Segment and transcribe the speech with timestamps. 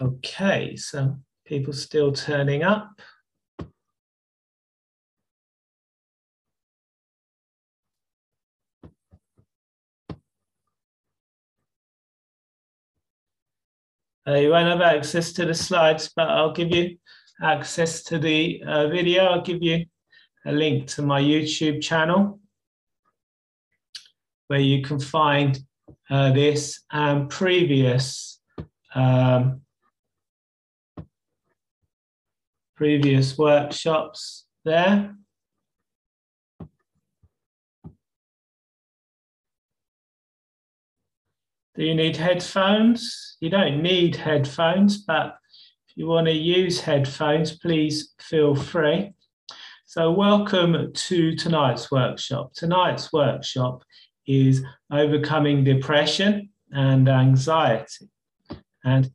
[0.00, 3.00] Okay, so people still turning up.
[14.28, 16.96] Uh, you won't have access to the slides, but I'll give you
[17.42, 19.24] access to the uh, video.
[19.24, 19.84] I'll give you
[20.46, 22.38] a link to my YouTube channel
[24.46, 25.58] where you can find
[26.08, 28.40] uh, this and previous
[28.94, 29.62] um,
[32.78, 35.12] previous workshops there.
[41.74, 43.36] Do you need headphones?
[43.40, 45.38] You don't need headphones, but
[45.88, 49.12] if you want to use headphones, please feel free.
[49.84, 52.52] So welcome to tonight's workshop.
[52.52, 53.82] Tonight's workshop
[54.28, 58.08] is overcoming depression and anxiety.
[58.84, 59.10] And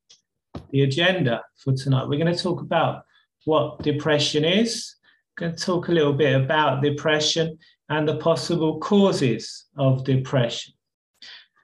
[0.72, 3.06] the agenda for tonight, we're going to talk about
[3.46, 4.96] what depression is.
[5.40, 7.58] We're going to talk a little bit about depression
[7.90, 10.74] and the possible causes of depression.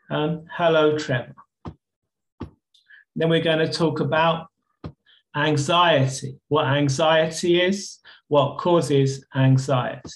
[0.09, 1.35] Um, hello, Trevor.
[3.15, 4.47] Then we're going to talk about
[5.35, 10.09] anxiety, what anxiety is, what causes anxiety.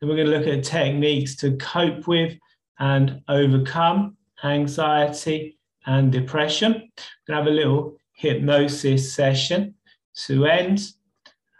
[0.00, 2.36] Then we're going to look at techniques to cope with
[2.78, 6.72] and overcome anxiety and depression.
[6.72, 6.90] We're going
[7.28, 9.74] to have a little hypnosis session
[10.14, 10.80] to end.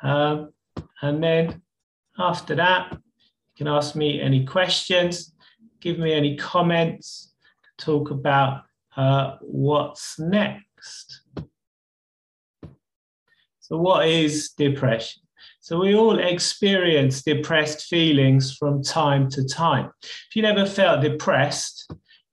[0.02, 0.52] Um,
[1.02, 1.62] and then
[2.18, 2.98] after that, you
[3.56, 5.32] can ask me any questions,
[5.80, 7.32] give me any comments,
[7.78, 8.62] talk about
[8.96, 11.22] uh, what's next.
[13.60, 15.22] So, what is depression?
[15.60, 19.90] So, we all experience depressed feelings from time to time.
[20.02, 21.90] If you never felt depressed,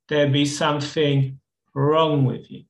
[0.08, 1.40] there'd be something
[1.74, 2.64] wrong with you.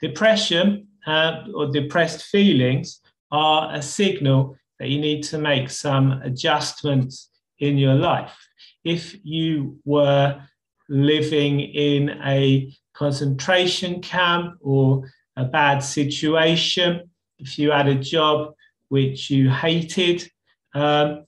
[0.00, 3.00] Depression uh, or depressed feelings
[3.30, 8.36] are a signal that you need to make some adjustments in your life.
[8.84, 10.40] If you were
[10.88, 18.54] living in a concentration camp or a bad situation, if you had a job
[18.88, 20.28] which you hated,
[20.74, 21.24] um,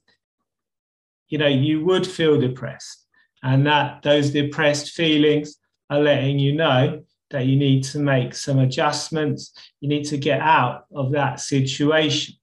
[1.27, 3.05] you know, you would feel depressed.
[3.43, 5.57] And that those depressed feelings
[5.89, 9.53] are letting you know that you need to make some adjustments.
[9.81, 12.35] You need to get out of that situation.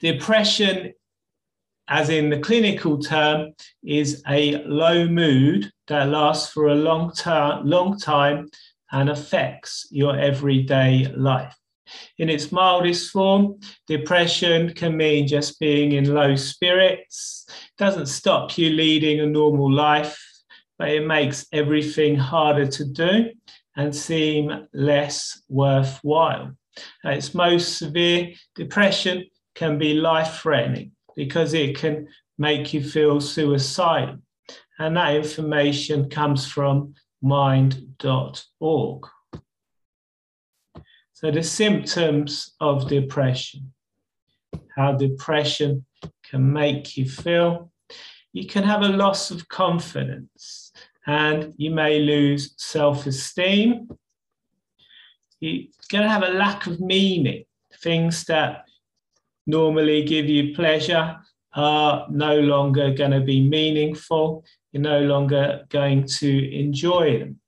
[0.00, 0.92] Depression,
[1.88, 7.60] as in the clinical term, is a low mood that lasts for a long, ter-
[7.64, 8.48] long time
[8.92, 11.54] and affects your everyday life.
[12.18, 17.46] In its mildest form, depression can mean just being in low spirits.
[17.48, 20.27] It doesn't stop you leading a normal life
[20.78, 23.30] but it makes everything harder to do
[23.76, 26.52] and seem less worthwhile.
[27.04, 29.24] Its most severe, depression
[29.54, 32.06] can be life threatening because it can
[32.38, 34.18] make you feel suicidal.
[34.78, 39.06] And that information comes from mind.org.
[41.12, 43.72] So, the symptoms of depression,
[44.76, 45.84] how depression
[46.22, 47.72] can make you feel.
[48.32, 50.67] You can have a loss of confidence
[51.08, 53.88] and you may lose self esteem.
[55.40, 57.44] You're going to have a lack of meaning.
[57.82, 58.66] Things that
[59.46, 61.16] normally give you pleasure
[61.54, 64.44] are no longer going to be meaningful.
[64.70, 67.40] You're no longer going to enjoy them.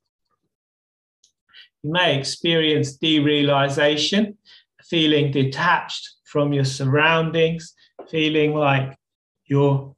[1.82, 4.36] You may experience derealization,
[4.84, 7.74] feeling detached from your surroundings,
[8.08, 8.96] feeling like
[9.44, 9.94] you're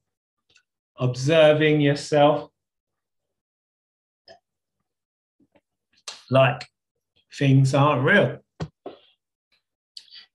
[0.98, 2.51] observing yourself
[6.32, 6.66] like
[7.38, 8.38] things aren't real.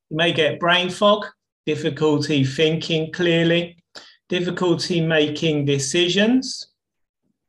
[0.09, 1.25] You may get brain fog,
[1.65, 3.77] difficulty thinking clearly,
[4.29, 6.71] difficulty making decisions.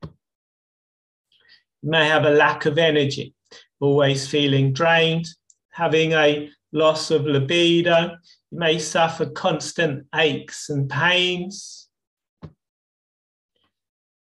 [0.02, 3.34] You may have a lack of energy,
[3.80, 5.26] always feeling drained,
[5.70, 8.16] having a loss of libido.
[8.50, 11.88] You may suffer constant aches and pains.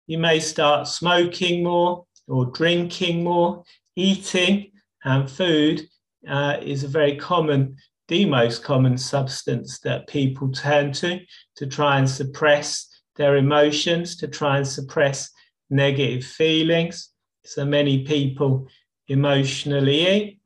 [0.07, 3.63] You may start smoking more or drinking more
[3.95, 4.71] eating
[5.03, 5.87] and food
[6.27, 7.75] uh, is a very common,
[8.07, 11.19] the most common substance that people turn to
[11.57, 15.29] to try and suppress their emotions, to try and suppress
[15.69, 17.09] negative feelings.
[17.45, 18.67] So many people
[19.07, 20.39] emotionally eat.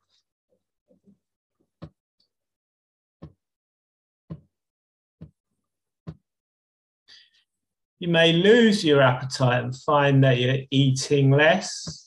[7.99, 12.06] You may lose your appetite and find that you're eating less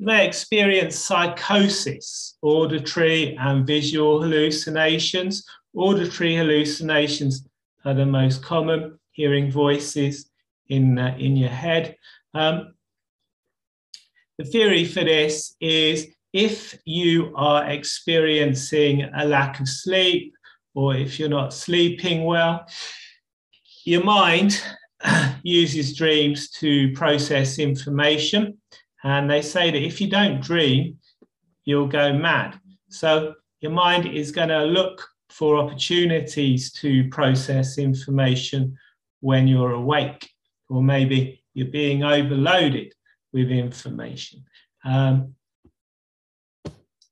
[0.00, 5.44] You may experience psychosis, auditory and visual hallucinations.
[5.76, 7.46] Auditory hallucinations
[7.84, 10.30] are the most common, hearing voices
[10.70, 11.96] in, uh, in your head.
[12.32, 12.72] Um,
[14.38, 20.32] the theory for this is if you are experiencing a lack of sleep
[20.74, 22.64] or if you're not sleeping well,
[23.84, 24.64] your mind
[25.42, 28.56] uses dreams to process information.
[29.02, 30.98] And they say that if you don't dream,
[31.64, 32.60] you'll go mad.
[32.88, 38.76] So your mind is going to look for opportunities to process information
[39.20, 40.28] when you're awake,
[40.68, 42.92] or maybe you're being overloaded
[43.32, 44.44] with information.
[44.84, 45.34] Um,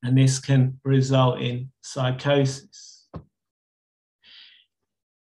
[0.03, 3.07] and this can result in psychosis.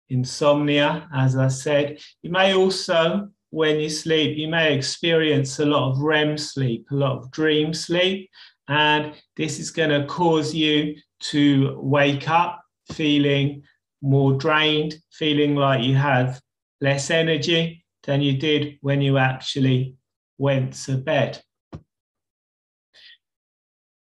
[0.09, 5.89] Insomnia, as I said, you may also, when you sleep, you may experience a lot
[5.89, 8.29] of REM sleep, a lot of dream sleep,
[8.67, 12.61] and this is going to cause you to wake up
[12.91, 13.63] feeling
[14.01, 16.41] more drained, feeling like you have
[16.81, 19.95] less energy than you did when you actually
[20.37, 21.41] went to bed.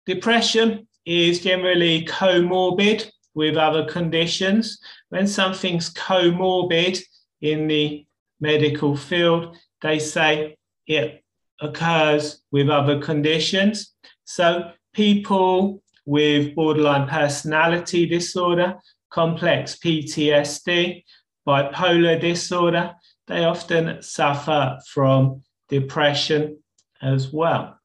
[0.05, 4.79] Depression is generally comorbid with other conditions.
[5.09, 7.01] When something's comorbid
[7.41, 8.05] in the
[8.41, 10.57] medical field, they say
[10.87, 11.23] it
[11.61, 13.95] occurs with other conditions.
[14.25, 18.79] So people with borderline personality disorder,
[19.11, 21.05] complex PTSD,
[21.47, 22.95] bipolar disorder,
[23.27, 26.59] they often suffer from depression
[27.03, 27.79] as well.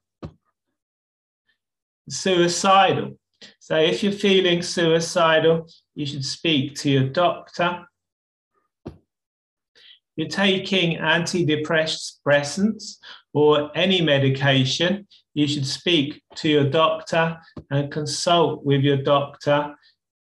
[2.10, 3.18] Suicidal.
[3.60, 7.86] So if you're feeling suicidal, you should speak to your doctor.
[10.16, 12.98] You're taking antidepressants
[13.34, 17.40] or any medication, you should speak to your doctor
[17.72, 19.76] and consult with your doctor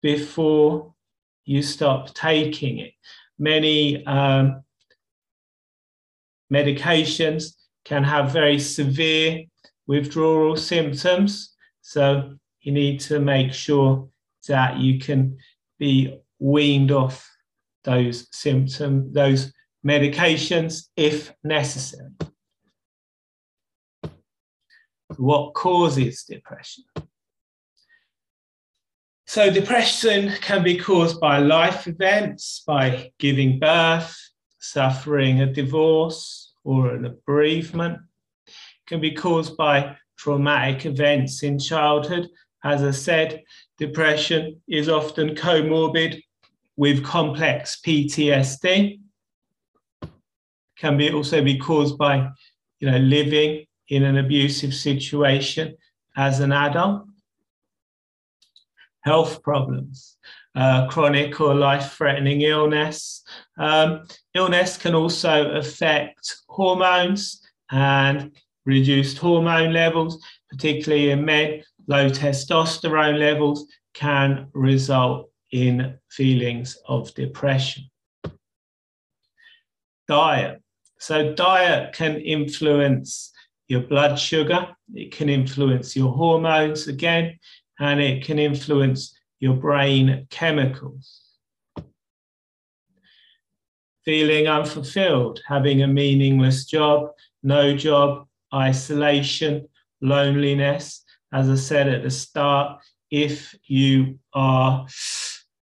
[0.03, 0.93] before
[1.47, 2.93] you stop taking it.
[3.39, 4.63] Many um,
[6.53, 9.45] medications can have very severe
[9.87, 11.55] withdrawal symptoms.
[11.81, 14.09] So you need to make sure
[14.49, 15.39] that you can
[15.79, 17.27] be weaned off
[17.85, 19.53] those symptoms, those
[19.87, 22.11] medications if necessary.
[25.17, 26.85] What causes depression?
[29.27, 34.17] So, depression can be caused by life events, by giving birth,
[34.59, 37.99] suffering a divorce or an bereavement.
[38.47, 38.55] It
[38.87, 42.29] can be caused by traumatic events in childhood.
[42.65, 43.43] As I said,
[43.77, 46.23] depression is often comorbid
[46.77, 49.01] with complex PTSD.
[50.79, 52.29] Can be also be caused by,
[52.81, 55.77] you know, living in an abusive situation
[56.17, 57.05] as an adult.
[59.01, 60.19] Health problems
[60.59, 63.23] uh, chronic or life threatening illness.
[63.59, 64.03] Um,
[64.35, 68.37] illness can also affect hormones and
[68.67, 70.21] reduced hormone levels,
[70.51, 71.63] particularly in men.
[71.87, 77.85] Low testosterone levels can result in feelings of depression.
[80.09, 80.61] Diet.
[80.99, 83.33] So, diet can influence
[83.69, 87.39] your blood sugar, it can influence your hormones again,
[87.79, 91.23] and it can influence your brain chemicals.
[94.05, 97.11] Feeling unfulfilled, having a meaningless job,
[97.43, 99.69] no job, isolation,
[100.01, 101.05] loneliness.
[101.33, 104.87] As I said at the start, if you are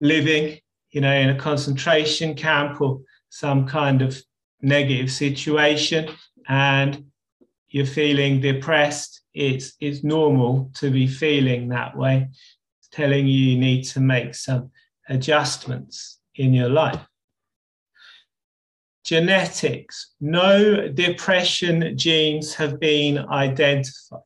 [0.00, 0.58] living,
[0.92, 3.00] you know, in a concentration camp or
[3.30, 4.22] some kind of
[4.62, 6.08] negative situation
[6.48, 7.04] and
[7.68, 12.28] you're feeling depressed, it's, it's normal to be feeling that way
[12.78, 14.70] It's telling you you need to make some
[15.08, 17.00] adjustments in your life.
[19.04, 20.14] Genetics.
[20.20, 24.20] No depression genes have been identified.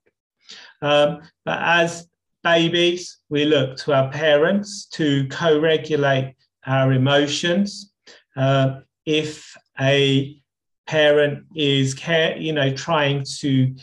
[0.82, 2.08] Um, but as
[2.42, 6.34] babies, we look to our parents to co regulate
[6.66, 7.92] our emotions.
[8.36, 10.40] Uh, if a
[10.86, 13.74] parent is care, you know, trying to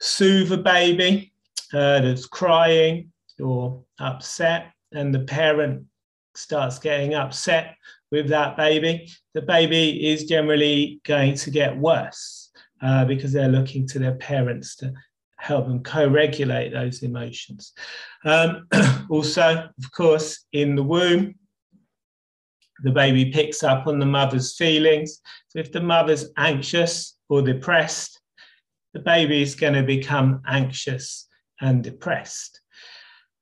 [0.00, 1.32] soothe a baby
[1.72, 5.84] uh, that's crying or upset and the parent
[6.34, 7.76] starts getting upset
[8.10, 12.50] with that baby, the baby is generally going to get worse
[12.82, 14.92] uh, because they're looking to their parents to
[15.38, 17.72] help them co regulate those emotions.
[18.24, 18.66] Um,
[19.10, 21.34] also, of course, in the womb,
[22.82, 25.20] the baby picks up on the mother's feelings.
[25.48, 28.20] So if the mother's anxious or depressed,
[28.94, 31.28] the baby is going to become anxious
[31.60, 32.60] and depressed.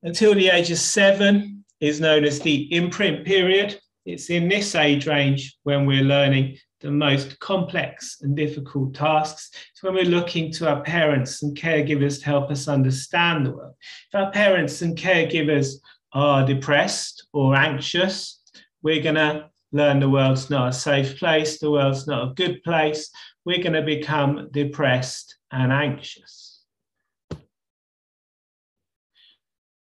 [0.03, 3.79] Until the age of seven is known as the imprint period.
[4.07, 9.51] It's in this age range when we're learning the most complex and difficult tasks.
[9.73, 13.75] It's when we're looking to our parents and caregivers to help us understand the world.
[14.13, 15.77] If our parents and caregivers
[16.13, 18.41] are depressed or anxious,
[18.85, 22.63] we're going to learn the world's not a safe place, the world's not a good
[22.63, 23.11] place.
[23.45, 26.61] We're going to become depressed and anxious.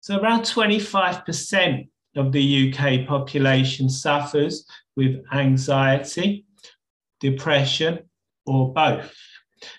[0.00, 6.44] So, around 25% of the UK population suffers with anxiety,
[7.20, 8.00] depression,
[8.46, 9.14] or both.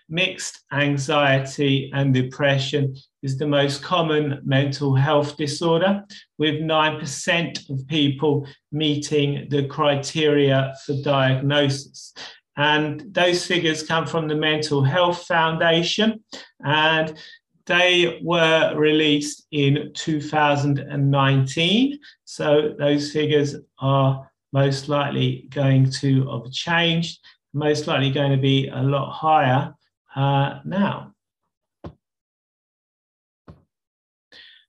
[0.08, 6.04] Mixed anxiety and depression is the most common mental health disorder,
[6.38, 12.14] with 9% of people meeting the criteria for diagnosis.
[12.58, 16.24] And those figures come from the Mental Health Foundation,
[16.64, 17.18] and
[17.66, 22.00] they were released in 2019.
[22.26, 27.20] So those figures are most likely going to have changed,
[27.54, 29.74] most likely going to be a lot higher
[30.16, 31.14] uh, now.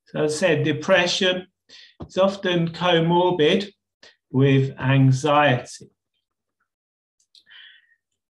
[0.07, 1.47] So as I said, depression
[2.07, 3.73] is often comorbid
[4.31, 5.91] with anxiety.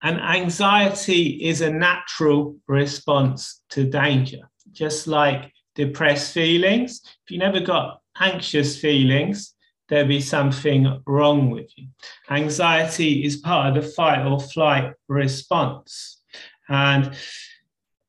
[0.02, 7.00] And anxiety is a natural response to danger, just like depressed feelings.
[7.04, 9.55] If you never got anxious feelings,
[9.88, 11.88] there'd be something wrong with you.
[12.30, 16.20] Anxiety is part of the fight or flight response.
[16.68, 17.14] And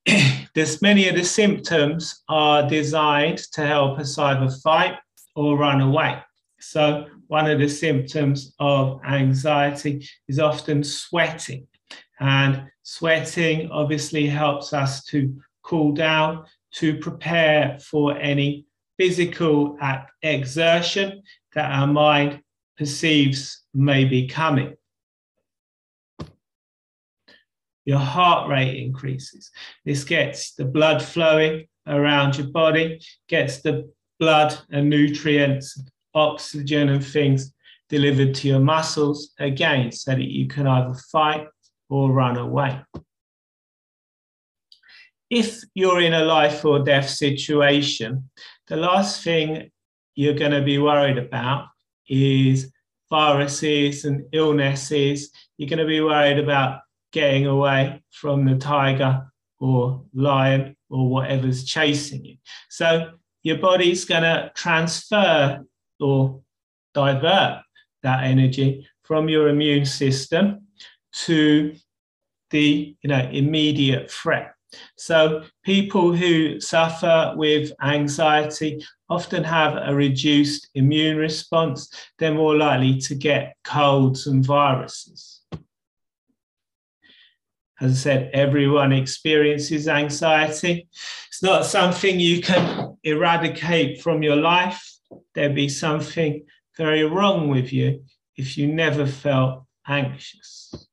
[0.56, 4.96] this many of the symptoms are designed to help us either fight
[5.36, 6.20] or run away.
[6.60, 11.68] So one of the symptoms of anxiety is often sweating.
[12.20, 18.66] And sweating obviously helps us to cool down, to prepare for any
[18.98, 19.78] physical
[20.22, 21.22] exertion
[21.54, 22.42] that our mind
[22.78, 24.76] perceives may be coming.
[27.86, 29.52] Your heart rate increases.
[29.86, 33.00] This gets the blood flowing around your body,
[33.30, 33.90] gets the
[34.20, 35.82] blood and nutrients,
[36.14, 37.54] oxygen, and things
[37.88, 41.48] delivered to your muscles again, so that you can either fight
[41.90, 42.82] or run away.
[45.30, 48.30] If you're in a life or death situation,
[48.68, 49.72] the last thing
[50.16, 51.68] you're going to be worried about
[52.08, 52.72] is
[53.10, 55.32] viruses and illnesses.
[55.58, 56.82] You're going to be worried about
[57.12, 59.26] getting away from the tiger
[59.60, 62.38] or lion or whatever's chasing you.
[62.70, 63.12] So
[63.44, 65.64] your body's going to transfer
[66.00, 66.42] or
[66.94, 67.62] divert
[68.04, 70.68] that energy from your immune system
[71.12, 71.74] to
[72.50, 74.54] the you know immediate threat.
[74.96, 81.90] So people who suffer with anxiety often have a reduced immune response.
[82.20, 85.42] They're more likely to get colds and viruses.
[87.80, 90.88] As I said, everyone experiences anxiety.
[91.28, 94.84] It's not something you can eradicate from your life.
[95.36, 96.44] There'd be something
[96.76, 98.04] very wrong with you
[98.36, 100.87] if you never felt anxious.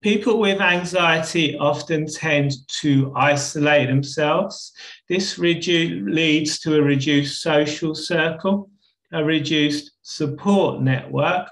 [0.00, 4.72] People with anxiety often tend to isolate themselves.
[5.08, 8.70] This redu- leads to a reduced social circle,
[9.12, 11.48] a reduced support network.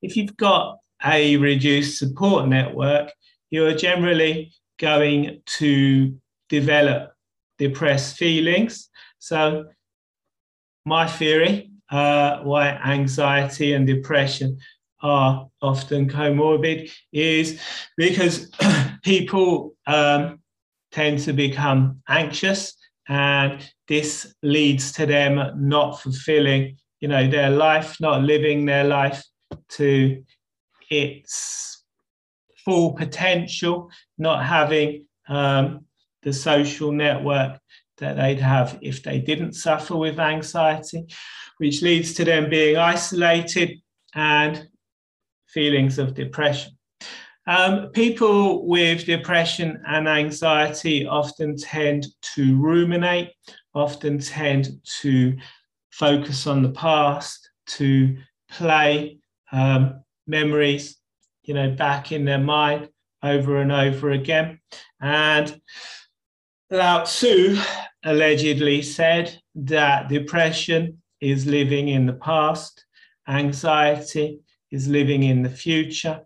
[0.00, 3.12] If you've got a reduced support network,
[3.50, 7.12] you're generally going to develop
[7.58, 8.88] depressed feelings.
[9.18, 9.66] So,
[10.86, 14.58] my theory uh, why anxiety and depression
[15.02, 17.60] are often comorbid is
[17.96, 18.50] because
[19.02, 20.40] people um,
[20.92, 22.76] tend to become anxious
[23.08, 29.22] and this leads to them not fulfilling you know their life not living their life
[29.68, 30.22] to
[30.90, 31.84] its
[32.64, 35.84] full potential not having um,
[36.22, 37.60] the social network
[37.98, 41.06] that they'd have if they didn't suffer with anxiety
[41.58, 43.78] which leads to them being isolated
[44.14, 44.68] and
[45.56, 46.76] feelings of depression.
[47.46, 53.30] Um, people with depression and anxiety often tend to ruminate,
[53.72, 54.68] often tend
[55.00, 55.34] to
[55.90, 57.48] focus on the past,
[57.78, 58.18] to
[58.50, 59.18] play
[59.50, 60.98] um, memories,
[61.44, 62.90] you know, back in their mind
[63.22, 64.60] over and over again.
[65.00, 65.58] And
[66.70, 67.56] Lao Tzu
[68.04, 72.84] allegedly said that depression is living in the past,
[73.26, 74.40] anxiety
[74.76, 76.20] is living in the future,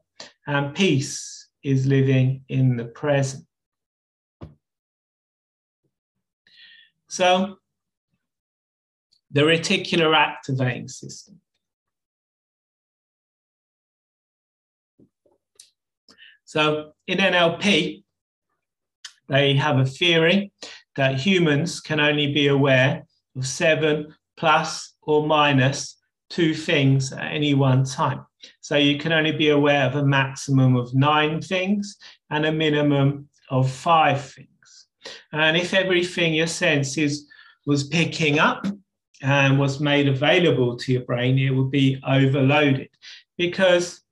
[0.47, 3.45] and peace is living in the present.
[7.09, 7.57] So,
[9.31, 11.41] the reticular activating system.
[16.45, 18.03] So, in NLP,
[19.29, 20.53] they have a theory
[20.97, 23.05] that humans can only be aware
[23.37, 25.97] of seven plus or minus
[26.31, 28.25] two things at any one time.
[28.61, 31.97] So you can only be aware of a maximum of nine things
[32.31, 34.87] and a minimum of five things.
[35.33, 37.27] And if everything your senses
[37.67, 38.67] was picking up
[39.23, 42.89] and was made available to your brain, it would be overloaded
[43.37, 44.03] because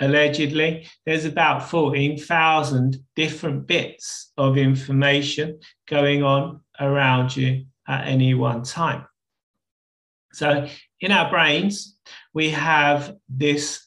[0.00, 5.58] allegedly there's about 14,000 different bits of information
[5.88, 9.04] going on around you at any one time.
[10.32, 10.66] So
[11.00, 11.98] in our brains,
[12.34, 13.86] we have this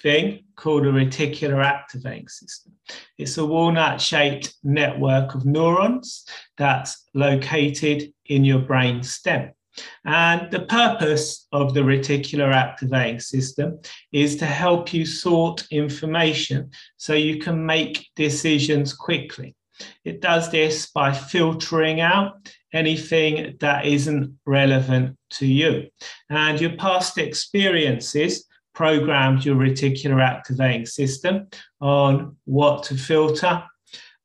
[0.00, 2.72] thing called a reticular activating system.
[3.18, 9.52] It's a walnut shaped network of neurons that's located in your brain stem.
[10.04, 13.78] And the purpose of the reticular activating system
[14.12, 19.54] is to help you sort information so you can make decisions quickly.
[20.04, 25.88] It does this by filtering out anything that isn't relevant to you.
[26.28, 31.48] And your past experiences programmed your reticular activating system
[31.80, 33.62] on what to filter.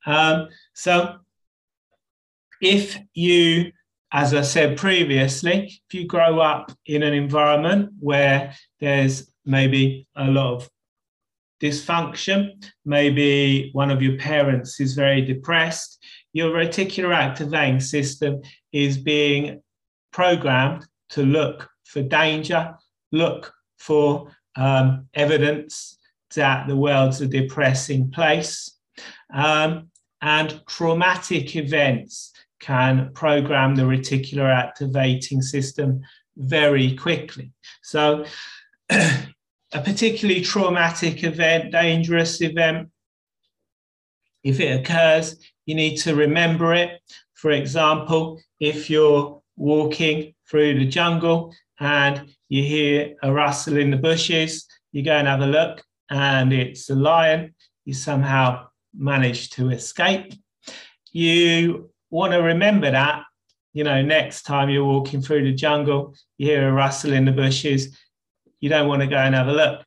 [0.06, 1.16] Um, so
[2.62, 3.72] if you,
[4.12, 10.26] as I said previously, if you grow up in an environment where there's maybe a
[10.26, 10.70] lot of
[11.62, 12.52] dysfunction,
[12.86, 16.00] maybe one of your parents is very depressed,
[16.36, 18.42] your reticular activating system
[18.74, 19.62] is being
[20.12, 22.76] programmed to look for danger,
[23.14, 25.98] look for um, evidence
[26.36, 28.70] that the world's a depressing place.
[29.34, 29.90] Um,
[30.22, 36.02] and traumatic events can program the reticular activating system
[36.36, 37.54] very quickly.
[37.82, 38.26] So,
[38.90, 39.24] a
[39.72, 42.90] particularly traumatic event, dangerous event,
[44.44, 47.02] if it occurs, you need to remember it.
[47.34, 53.98] For example, if you're walking through the jungle and you hear a rustle in the
[53.98, 57.54] bushes, you go and have a look, and it's a lion.
[57.84, 60.34] You somehow manage to escape.
[61.12, 63.24] You want to remember that,
[63.74, 67.32] you know, next time you're walking through the jungle, you hear a rustle in the
[67.32, 67.98] bushes,
[68.60, 69.84] you don't want to go and have a look.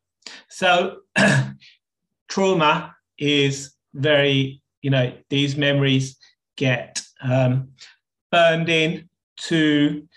[0.51, 0.99] So,
[2.29, 6.17] trauma is very, you know, these memories
[6.57, 7.73] get um,
[8.33, 10.09] burned in to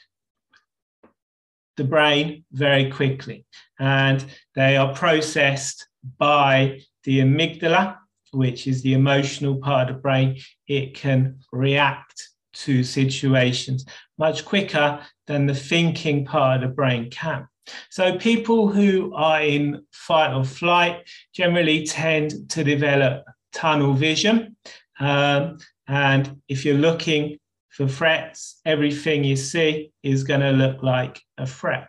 [1.75, 3.45] the brain very quickly.
[3.79, 4.23] And
[4.55, 7.97] they are processed by the amygdala,
[8.31, 10.39] which is the emotional part of the brain.
[10.67, 12.29] It can react
[12.63, 13.85] to situations
[14.17, 17.45] much quicker than the thinking part of the brain can.
[17.89, 24.55] So, people who are in fight or flight generally tend to develop tunnel vision.
[24.99, 27.37] Um, and if you're looking
[27.69, 31.87] for threats, everything you see is going to look like a threat.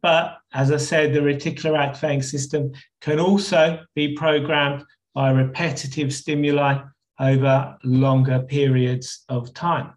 [0.00, 6.82] But as I said, the reticular activating system can also be programmed by repetitive stimuli
[7.20, 9.92] over longer periods of time.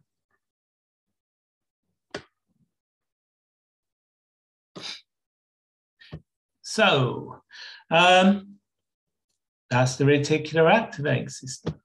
[6.62, 7.42] So
[7.90, 8.55] um,
[9.76, 11.76] that's the reticular activating system.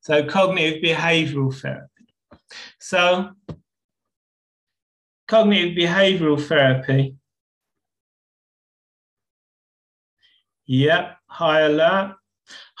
[0.00, 2.04] So cognitive behavioral therapy.
[2.78, 3.30] So
[5.26, 7.16] cognitive behavioral therapy.
[10.66, 12.16] Yep, high alert,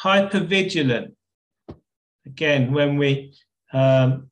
[0.04, 1.14] hypervigilant.
[2.26, 3.32] Again, when we
[3.72, 4.30] um,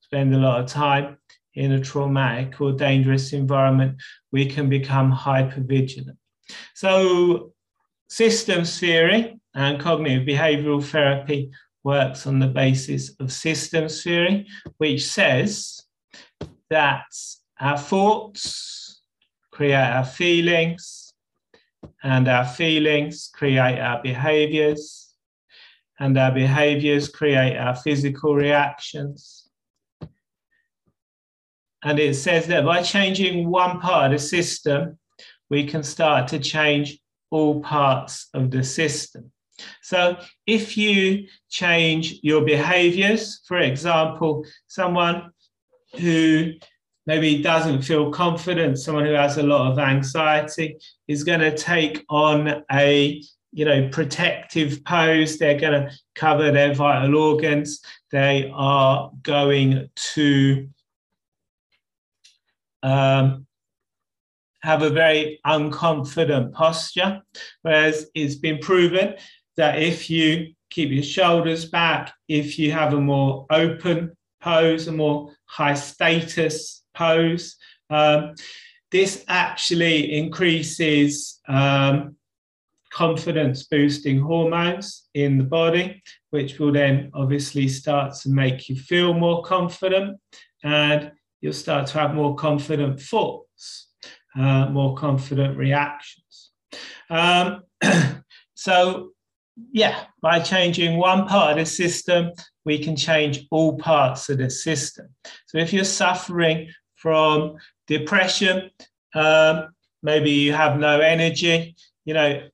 [0.00, 1.18] spend a lot of time
[1.54, 6.18] in a traumatic or dangerous environment, we can become hypervigilant.
[6.74, 7.53] So,
[8.14, 11.50] systems theory and cognitive behavioral therapy
[11.82, 14.46] works on the basis of systems theory,
[14.78, 15.82] which says
[16.70, 17.06] that
[17.58, 19.02] our thoughts
[19.50, 21.12] create our feelings,
[22.04, 25.12] and our feelings create our behaviors,
[25.98, 29.48] and our behaviors create our physical reactions.
[31.82, 35.00] And it says that by changing one part of the system,
[35.50, 37.00] we can start to change
[37.34, 39.32] all parts of the system.
[39.82, 40.16] So
[40.46, 45.32] if you change your behaviors, for example, someone
[45.98, 46.52] who
[47.06, 50.76] maybe doesn't feel confident, someone who has a lot of anxiety
[51.08, 53.20] is going to take on a
[53.50, 55.38] you know, protective pose.
[55.38, 57.80] They're going to cover their vital organs.
[58.10, 60.68] They are going to
[62.82, 63.46] um,
[64.64, 67.22] have a very unconfident posture.
[67.62, 69.14] Whereas it's been proven
[69.56, 74.92] that if you keep your shoulders back, if you have a more open pose, a
[74.92, 77.56] more high status pose,
[77.90, 78.34] um,
[78.90, 82.16] this actually increases um,
[82.90, 89.12] confidence boosting hormones in the body, which will then obviously start to make you feel
[89.12, 90.18] more confident
[90.62, 93.88] and you'll start to have more confident thoughts,
[94.38, 96.50] uh, more confident reactions.
[97.10, 97.62] Um,
[98.54, 99.10] so,
[99.72, 102.32] yeah, by changing one part of the system,
[102.64, 105.08] we can change all parts of the system.
[105.46, 108.70] So, if you're suffering from depression,
[109.14, 109.68] um,
[110.02, 112.48] maybe you have no energy, you know,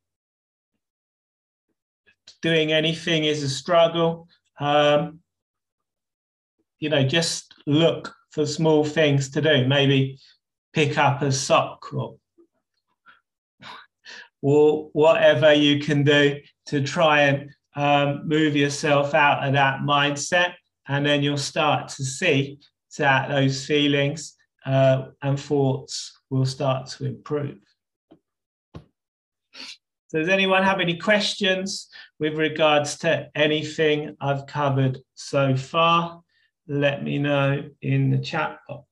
[2.43, 4.29] doing anything is a struggle.
[4.59, 5.21] Um,
[6.79, 9.67] you know, just look for small things to do.
[9.67, 10.19] Maybe
[10.73, 12.17] pick up a sock or,
[14.43, 20.55] or whatever you can do to try and um, move yourself out of that mindset.
[20.89, 22.59] And then you'll start to see
[22.99, 27.59] that those feelings uh, and thoughts will start to improve.
[30.11, 36.21] So does anyone have any questions with regards to anything I've covered so far?
[36.67, 38.90] Let me know in the chat box.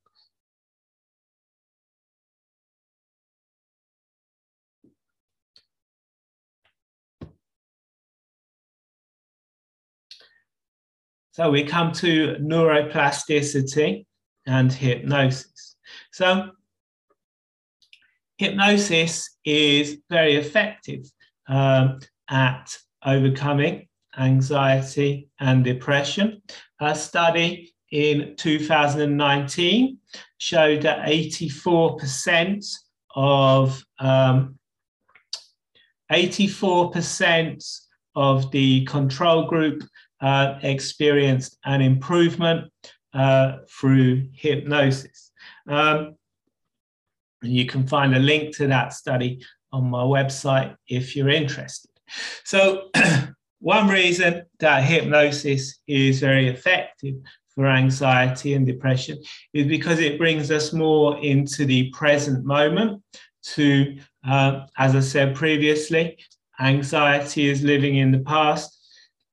[11.39, 14.07] So we come to neuroplasticity
[14.49, 15.77] and hypnosis.
[16.13, 16.51] So
[18.39, 21.05] hypnosis is very effective
[21.47, 23.87] um, at overcoming
[24.19, 26.43] anxiety and depression.
[26.81, 29.97] A study in 2019
[30.39, 32.69] showed that 84%
[33.15, 34.59] of um,
[36.11, 37.81] 84%
[38.17, 39.85] of the control group
[40.21, 42.71] uh, experienced an improvement
[43.15, 45.31] uh, through hypnosis.
[45.69, 46.17] Um,
[47.43, 51.91] you can find a link to that study on my website if you're interested.
[52.45, 52.91] So,
[53.61, 57.17] one reason that hypnosis is very effective
[57.55, 59.21] for anxiety and depression
[59.53, 63.03] is because it brings us more into the present moment.
[63.55, 63.97] To,
[64.29, 66.19] uh, as I said previously,
[66.61, 68.79] anxiety is living in the past.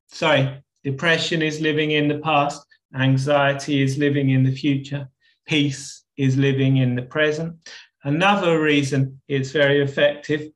[0.07, 2.65] Sorry, depression is living in the past.
[2.95, 5.09] Anxiety is living in the future.
[5.45, 7.57] Peace is living in the present.
[8.03, 10.51] Another reason it's very effective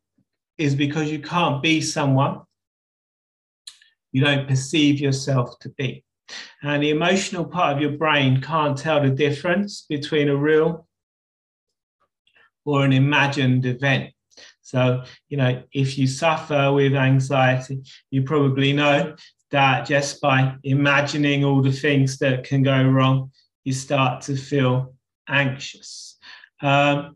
[0.58, 2.42] is because you can't be someone
[4.12, 6.04] you don't perceive yourself to be.
[6.62, 10.88] And the emotional part of your brain can't tell the difference between a real
[12.66, 14.12] or an imagined event.
[14.62, 19.16] So, you know, if you suffer with anxiety, you probably know
[19.52, 23.32] that just by imagining all the things that can go wrong,
[23.64, 24.94] you start to feel
[25.28, 26.18] anxious.
[26.62, 27.16] Um,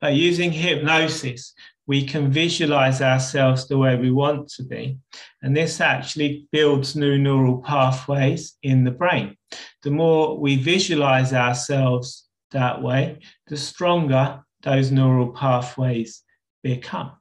[0.00, 1.54] by using hypnosis,
[1.86, 4.98] we can visualize ourselves the way we want to be.
[5.42, 9.36] And this actually builds new neural pathways in the brain.
[9.82, 16.22] The more we visualize ourselves that way, the stronger those neural pathways
[16.62, 17.12] become.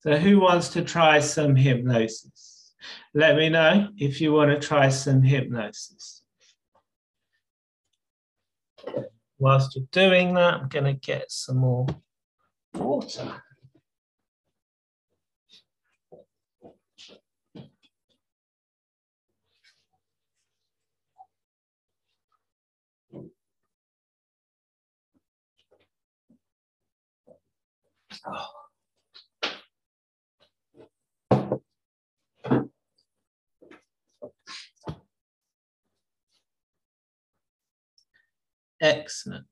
[0.00, 2.74] So, who wants to try some hypnosis?
[3.12, 6.22] Let me know if you want to try some hypnosis.
[9.38, 11.86] Whilst you're doing that, I'm going to get some more
[12.72, 13.42] water.
[28.28, 28.66] Oh.
[38.80, 39.46] Excellent.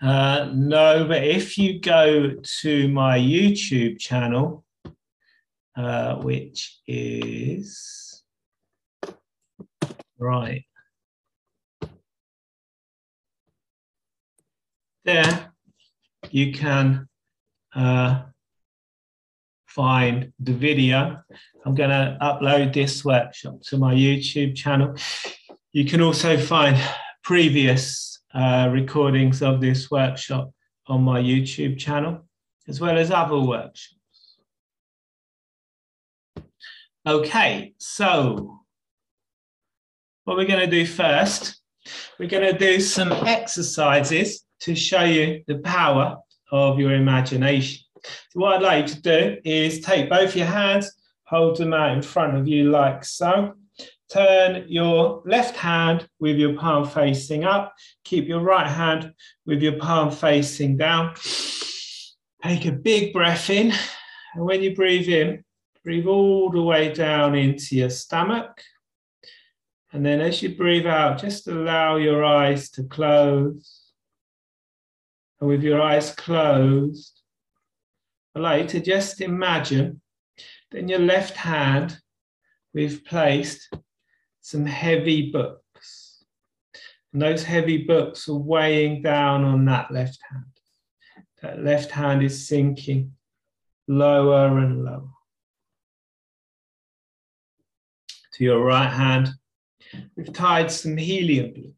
[0.00, 4.64] Uh, no, but if you go to my YouTube channel,
[5.76, 8.07] uh, which is
[10.18, 10.64] right
[15.08, 15.52] there,
[16.30, 17.08] you can
[17.74, 18.22] uh,
[19.66, 21.22] find the video.
[21.64, 24.96] I'm going to upload this workshop to my YouTube channel.
[25.72, 26.76] You can also find
[27.22, 30.52] previous uh, recordings of this workshop
[30.88, 32.28] on my YouTube channel,
[32.68, 33.96] as well as other workshops.
[37.06, 38.57] Okay, so
[40.28, 41.62] what we're going to do first,
[42.18, 46.18] we're going to do some exercises to show you the power
[46.52, 47.82] of your imagination.
[48.04, 50.92] So what I'd like you to do is take both your hands,
[51.24, 53.54] hold them out in front of you like so,
[54.10, 57.74] Turn your left hand with your palm facing up.
[58.04, 59.12] Keep your right hand
[59.44, 61.14] with your palm facing down.
[62.42, 63.72] Take a big breath in.
[64.34, 65.44] And when you breathe in,
[65.84, 68.62] breathe all the way down into your stomach.
[69.92, 73.92] And then as you breathe out, just allow your eyes to close.
[75.40, 77.22] And with your eyes closed,
[78.34, 80.00] like you to just imagine
[80.70, 81.98] that in your left hand,
[82.74, 83.74] we've placed
[84.40, 86.24] some heavy books.
[87.12, 90.44] And those heavy books are weighing down on that left hand.
[91.42, 93.12] That left hand is sinking
[93.86, 95.08] lower and lower.
[98.34, 99.30] To your right hand,
[100.16, 101.74] we've tied some helium balloons.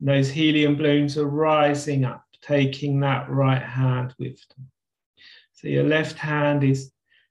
[0.00, 4.68] Those helium balloons are rising up, taking that right hand with them.
[5.52, 6.90] So your left hand is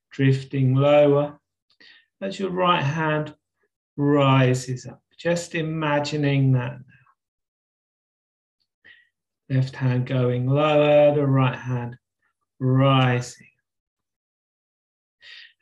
[0.09, 1.37] drifting lower
[2.21, 3.35] as your right hand
[3.97, 5.01] rises up.
[5.17, 6.77] Just imagining that
[9.49, 9.57] now.
[9.57, 11.97] Left hand going lower, the right hand
[12.59, 13.47] rising.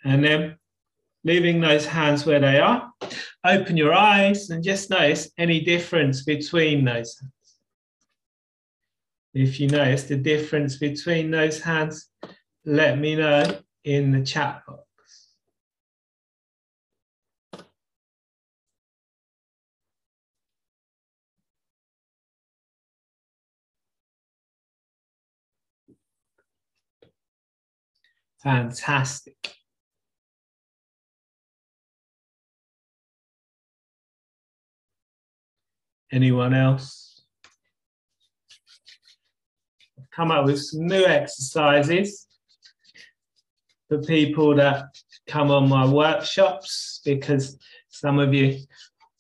[0.04, 0.59] And then
[1.24, 2.92] leaving those hands where they are,
[3.46, 7.34] open your eyes and just notice any difference between those hands.
[9.34, 12.10] If you notice the difference between those hands,
[12.66, 14.84] let me know in the chat box.
[28.42, 29.59] Fantastic.
[36.12, 37.24] Anyone else?
[39.98, 42.28] I've come up with some new exercises
[43.88, 44.86] for people that
[45.28, 47.58] come on my workshops because
[47.90, 48.60] some of you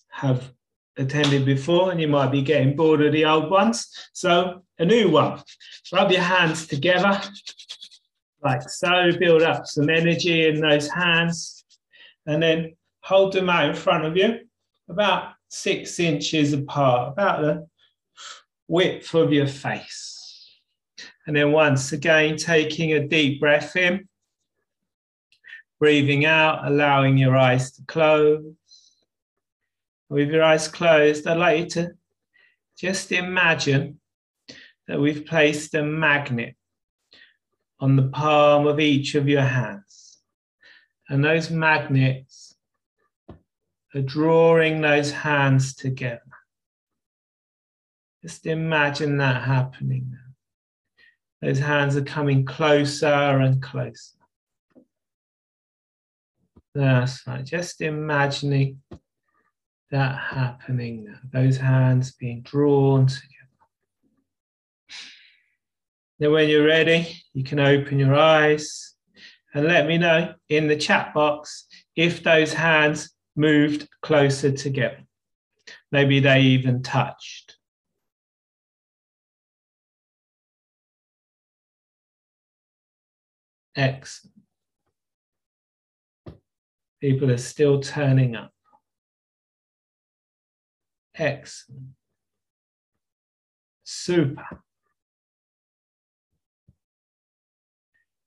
[0.10, 0.52] have
[0.98, 3.88] attended before and you might be getting bored of the old ones.
[4.14, 5.42] So a new one,
[5.94, 7.22] rub your hands together
[8.44, 11.64] like so, build up some energy in those hands,
[12.26, 14.40] and then hold them out in front of you,
[14.90, 17.68] about six inches apart, about the
[18.68, 20.60] width of your face.
[21.28, 24.08] And then once again, taking a deep breath in,
[25.80, 28.44] breathing out, allowing your eyes to close.
[30.10, 31.92] With your eyes closed, I'd like you to
[32.78, 34.00] just imagine
[34.88, 36.56] that we've placed a magnet
[37.80, 40.18] on the palm of each of your hands.
[41.10, 42.39] And those magnets
[43.94, 46.22] drawing those hands together.
[48.22, 50.16] Just imagine that happening.
[51.42, 54.18] Those hands are coming closer and closer.
[56.76, 57.44] That's right.
[57.44, 58.82] Just imagining
[59.90, 61.20] that happening now.
[61.32, 63.26] Those hands being drawn together.
[66.20, 68.94] Now, when you're ready, you can open your eyes
[69.54, 75.00] and let me know in the chat box if those hands moved closer together.
[75.92, 77.56] Maybe they even touched.
[83.76, 84.36] Excellent.
[87.00, 88.52] People are still turning up.
[91.16, 91.92] Excellent.
[93.86, 94.64] Super.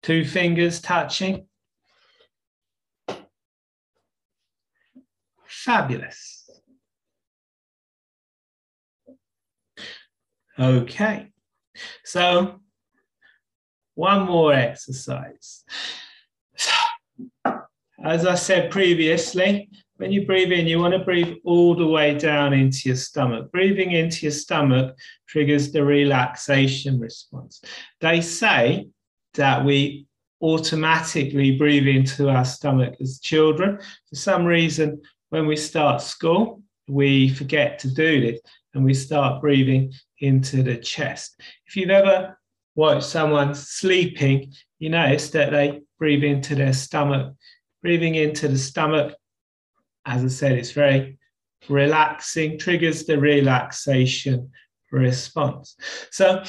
[0.03, 1.46] Two fingers touching.
[5.64, 6.51] Fabulous.
[10.59, 11.29] Okay,
[12.05, 12.61] so
[13.94, 15.62] one more exercise.
[18.05, 22.18] As I said previously, when you breathe in, you want to breathe all the way
[22.18, 23.53] down into your stomach.
[23.53, 24.96] Breathing into your stomach
[25.29, 27.62] triggers the relaxation response.
[28.01, 28.88] They say
[29.35, 30.07] that we
[30.40, 33.79] automatically breathe into our stomach as children.
[34.09, 35.01] For some reason,
[35.33, 38.40] when we start school, we forget to do this
[38.75, 41.40] and we start breathing into the chest.
[41.66, 42.38] If you've ever
[42.75, 47.35] watched someone sleeping, you notice that they breathe into their stomach.
[47.81, 49.14] Breathing into the stomach
[50.05, 51.16] as I said, it's very
[51.66, 54.51] relaxing, triggers the relaxation
[54.90, 55.77] response.
[56.11, 56.42] So,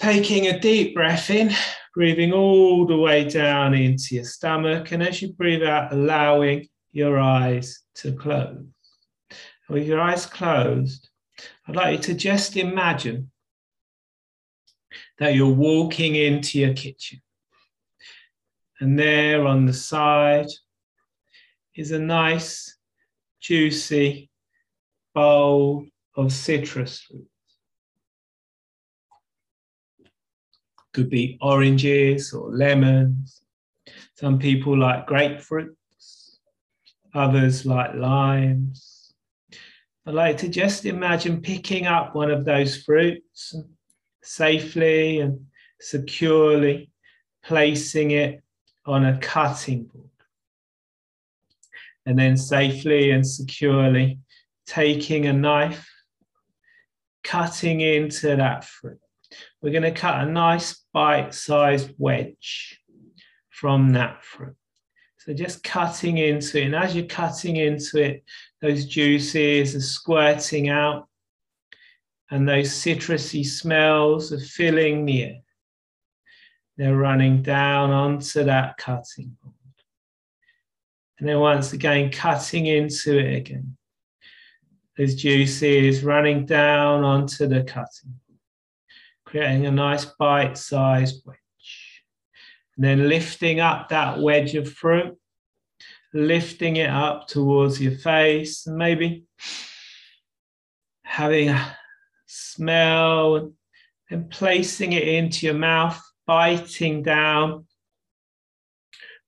[0.00, 1.52] taking a deep breath in,
[1.94, 7.18] breathing all the way down into your stomach, and as you breathe out, allowing your
[7.18, 8.64] eyes to close.
[9.68, 11.08] with your eyes closed,
[11.66, 13.32] I'd like you to just imagine
[15.18, 17.20] that you're walking into your kitchen.
[18.78, 20.46] And there on the side
[21.74, 22.76] is a nice,
[23.40, 24.30] juicy
[25.14, 27.26] bowl of citrus fruit.
[30.92, 33.42] Could be oranges or lemons.
[34.14, 35.74] Some people like grapefruits,
[37.14, 39.12] others like limes.
[40.06, 43.54] I'd like to just imagine picking up one of those fruits
[44.22, 45.46] safely and
[45.80, 46.90] securely
[47.42, 48.42] placing it
[48.86, 50.08] on a cutting board
[52.06, 54.18] and then safely and securely
[54.66, 55.88] taking a knife,
[57.22, 59.00] cutting into that fruit.
[59.62, 62.80] We're going to cut a nice bite sized wedge
[63.50, 64.56] from that fruit.
[65.24, 66.66] So just cutting into it.
[66.66, 68.24] And as you're cutting into it,
[68.60, 71.08] those juices are squirting out
[72.30, 75.40] and those citrusy smells are filling the air.
[76.76, 79.54] They're running down onto that cutting board.
[81.18, 83.78] And then once again, cutting into it again.
[84.98, 88.40] Those juices running down onto the cutting, board,
[89.24, 91.38] creating a nice bite sized wedge.
[92.76, 95.16] And then lifting up that wedge of fruit,
[96.12, 99.24] lifting it up towards your face, and maybe
[101.04, 101.76] having a
[102.26, 103.52] smell
[104.10, 107.66] and placing it into your mouth, biting down.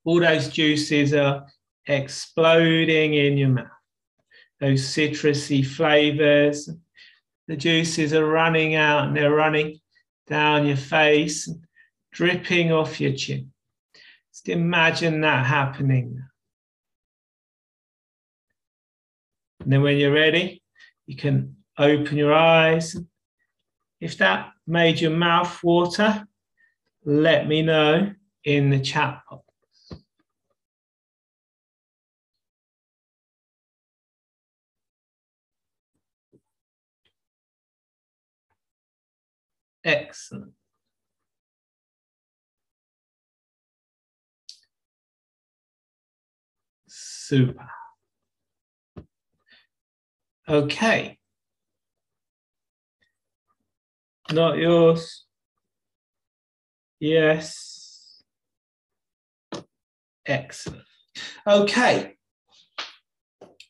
[0.05, 1.47] All those juices are
[1.87, 3.67] exploding in your mouth.
[4.61, 6.69] Those citrusy flavors,
[7.47, 9.79] the juices are running out and they're running
[10.27, 11.49] down your face,
[12.17, 13.53] dripping off your chin.
[14.33, 16.23] Just imagine that happening.
[19.61, 20.63] And then when you're ready,
[21.05, 22.97] you can open your eyes.
[24.01, 26.27] If that made your mouth water,
[27.05, 28.13] let me know
[28.45, 29.45] in the chat box.
[39.85, 40.56] Excellent.
[47.27, 47.69] Super.
[50.49, 51.19] Okay.
[54.31, 55.25] Not yours.
[57.01, 58.23] Yes.
[60.25, 60.85] Excellent.
[61.45, 62.15] Okay.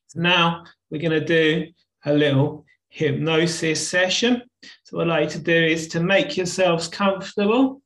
[0.09, 1.69] So now we're going to do
[2.05, 4.43] a little hypnosis session.
[4.85, 7.81] So what I'd like to do is to make yourselves comfortable.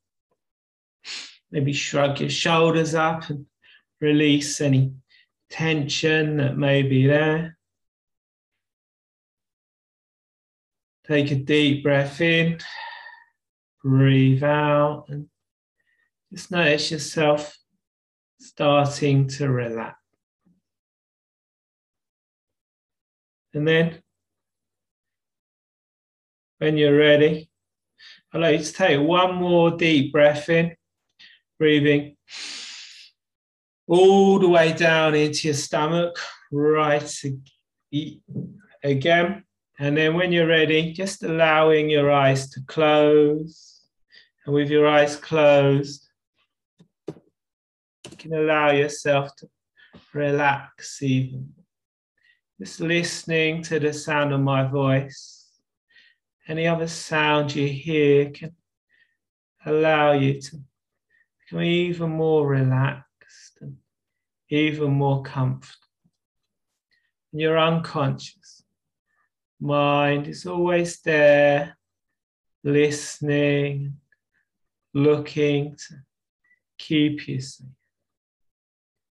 [1.53, 3.47] Maybe shrug your shoulders up and
[4.01, 4.95] release any
[5.51, 7.57] tension that may be there.
[11.07, 12.59] Take a deep breath in,
[13.83, 15.27] breathe out, and
[16.33, 17.57] just notice yourself
[18.39, 19.97] starting to relax.
[23.53, 24.01] And then
[26.61, 27.51] when you're ready.
[28.33, 30.77] I'd like you to take one more deep breath in,
[31.59, 32.16] breathing
[33.91, 36.16] all the way down into your stomach,
[36.53, 37.22] right
[38.84, 39.45] again.
[39.78, 43.80] And then when you're ready, just allowing your eyes to close.
[44.47, 46.09] And with your eyes closed,
[47.09, 49.49] you can allow yourself to
[50.14, 51.53] relax even.
[52.61, 55.41] Just listening to the sound of my voice
[56.51, 58.53] any other sound you hear can
[59.64, 60.57] allow you to
[61.38, 63.10] become even more relaxed
[64.51, 65.76] even more comfortable.
[67.32, 68.62] And your unconscious
[69.61, 71.76] mind is always there,
[72.64, 73.96] listening,
[74.92, 75.94] looking to
[76.78, 77.66] keep you safe.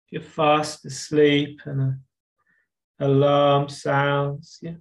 [0.10, 2.04] If you're fast asleep and an
[3.00, 4.76] alarm sounds, yeah,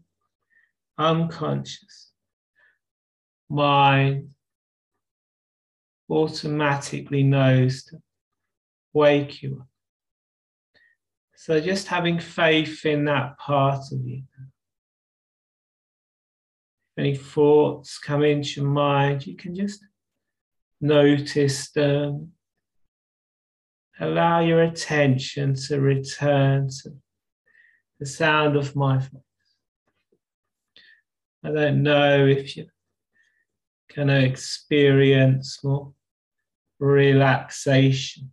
[0.96, 2.12] unconscious
[3.50, 4.30] mind
[6.08, 8.00] automatically knows to
[8.92, 9.75] wake you up.
[11.46, 14.24] So just having faith in that part of you.
[16.98, 19.78] Any thoughts come into your mind, you can just
[20.80, 22.32] notice them.
[24.00, 26.96] Allow your attention to return to
[28.00, 29.22] the sound of my voice.
[31.44, 32.66] I don't know if you're
[33.94, 35.92] going to experience more
[36.80, 38.32] relaxation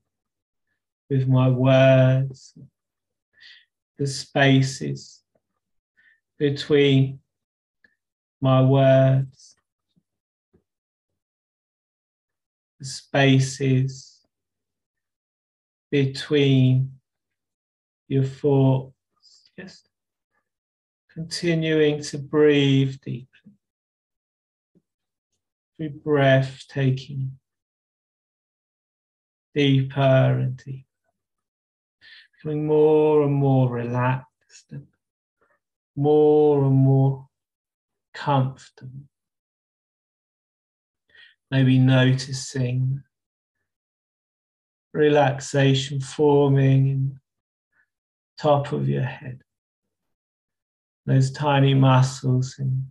[1.11, 2.57] with my words,
[3.97, 5.21] the spaces
[6.37, 7.19] between
[8.41, 9.55] my words,
[12.79, 14.19] the spaces
[15.91, 16.91] between
[18.07, 19.87] your thoughts, just
[21.13, 23.27] continuing to breathe deeply.
[25.79, 27.33] Every breath taking
[29.53, 30.85] deeper and deeper,
[32.43, 34.87] becoming more and more relaxed and
[35.95, 37.27] more and more
[38.13, 39.07] comfortable.
[41.49, 43.03] Maybe noticing
[44.93, 49.41] relaxation forming in the top of your head.
[51.05, 52.87] Those tiny muscles in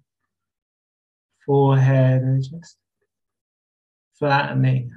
[1.45, 2.77] forehead are just
[4.15, 4.93] flattening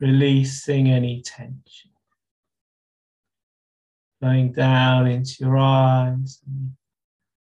[0.00, 1.90] releasing any tension.
[4.22, 6.72] Going down into your eyes and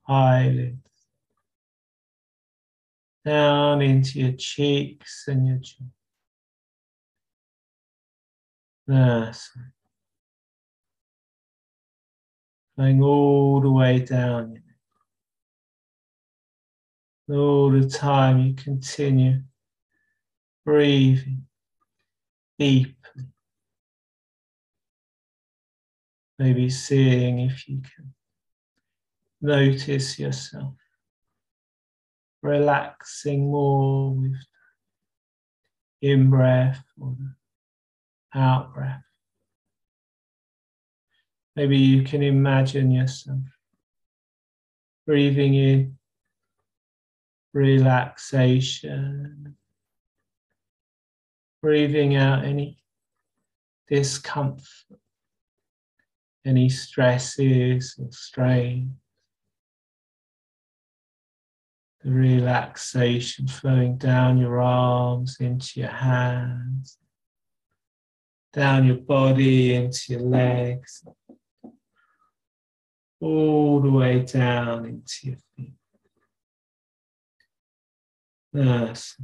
[0.07, 0.79] eyelids,
[3.25, 5.85] down into your cheeks and your jaw.
[8.87, 9.51] That's
[12.77, 14.63] Going all the way down.
[17.29, 19.43] All the time you continue
[20.65, 21.47] breathing
[22.59, 22.95] deeply.
[26.39, 28.15] Maybe seeing if you can
[29.41, 30.75] notice yourself
[32.43, 34.37] relaxing more with
[36.01, 37.17] in breath or
[38.35, 39.05] out breath.
[41.55, 43.41] Maybe you can imagine yourself
[45.07, 45.99] breathing in
[47.53, 49.57] relaxation,
[51.63, 52.77] breathing out any
[53.89, 54.99] discomfort,
[56.45, 58.97] any stresses or strain.
[62.03, 66.99] The relaxation flowing down your arms into your hands,
[68.53, 71.05] down your body into your legs,
[73.21, 75.75] all the way down into your feet.
[78.53, 79.17] Nice.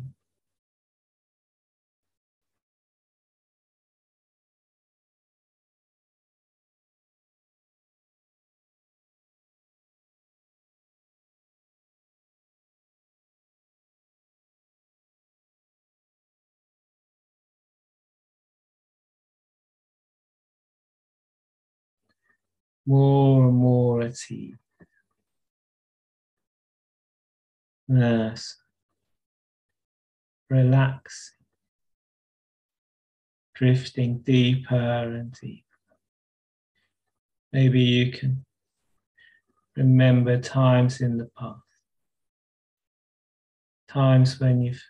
[22.89, 24.55] More and more at ease.
[27.87, 28.57] Yes.
[30.49, 31.35] Relax.
[33.55, 35.65] Drifting deeper and deeper.
[37.53, 38.47] Maybe you can
[39.77, 41.61] remember times in the past.
[43.89, 44.83] Times when you've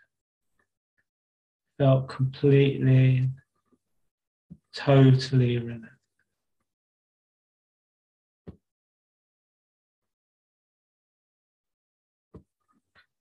[1.78, 3.28] felt completely,
[4.72, 5.97] totally relaxed.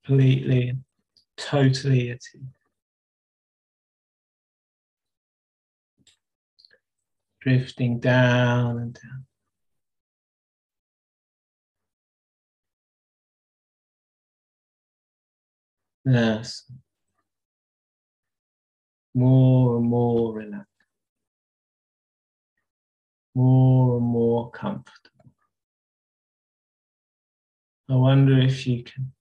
[0.08, 0.74] Completely,
[1.36, 2.42] totally at ease.
[7.42, 9.26] Drifting down and down.
[16.06, 16.64] Yes.
[19.14, 20.66] More and more relaxed.
[23.36, 25.32] More and more comfortable.
[27.90, 29.14] I wonder if you can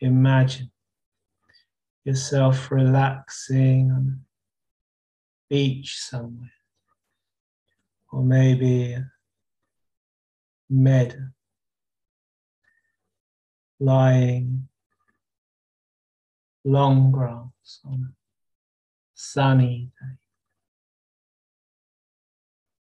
[0.00, 0.70] imagine
[2.04, 6.52] yourself relaxing on a beach somewhere,
[8.10, 9.10] or maybe a
[10.68, 11.28] meadow,
[13.78, 14.68] lying
[16.64, 18.14] long grass on a
[19.14, 20.16] sunny day.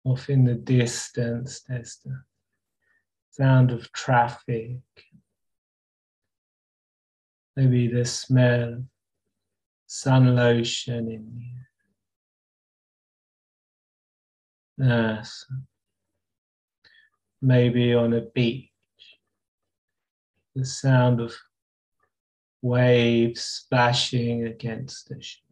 [0.04, 2.22] Off in the distance, there's the
[3.30, 4.80] sound of traffic.
[7.56, 8.84] Maybe the smell of
[9.86, 11.42] sun lotion in
[14.78, 14.88] air.
[14.88, 15.44] Yes.
[17.42, 18.70] Maybe on a beach,
[20.54, 21.34] the sound of
[22.62, 25.42] waves splashing against the shore.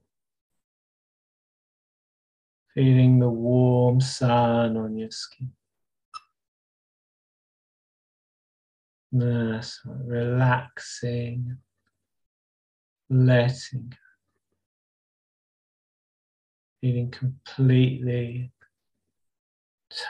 [2.75, 5.53] Feeling the warm sun on your skin.
[9.11, 11.57] Yes, relaxing,
[13.11, 13.93] letting.
[16.81, 18.53] Feeling completely,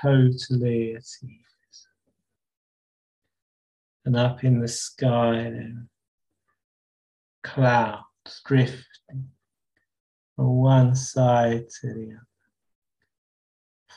[0.03, 1.87] totally at ease.
[4.05, 5.87] And up in the sky, there
[7.43, 9.31] clouds drifting
[10.37, 12.27] from one side to the other.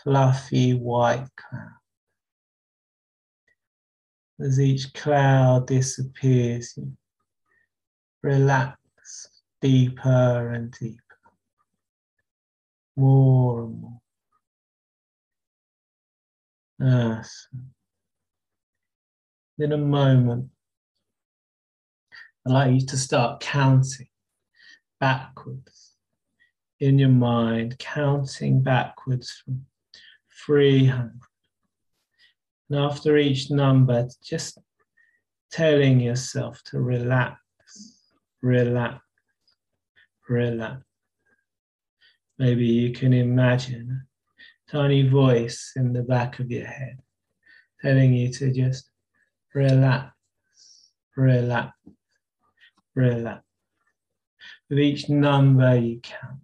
[0.04, 1.70] Fluffy white cloud.
[4.39, 6.91] As each cloud disappears, you
[8.24, 8.80] relax
[9.62, 10.97] deeper and deeper,
[12.95, 14.01] more and more.
[16.80, 17.47] Yes.
[19.59, 20.49] In a moment,
[22.45, 24.07] I'd like you to start counting
[24.99, 25.91] backwards
[26.80, 29.68] in your mind, counting backwards from
[30.45, 31.12] 300.
[32.72, 34.57] And after each number, just
[35.51, 37.38] telling yourself to relax,
[38.41, 39.03] relax,
[40.32, 40.82] relax.
[42.39, 44.07] Maybe you can imagine
[44.67, 46.97] a tiny voice in the back of your head
[47.82, 48.89] telling you to just
[49.53, 50.13] relax,
[51.15, 51.77] relax,
[52.95, 53.43] relax.
[54.69, 56.39] With each number you count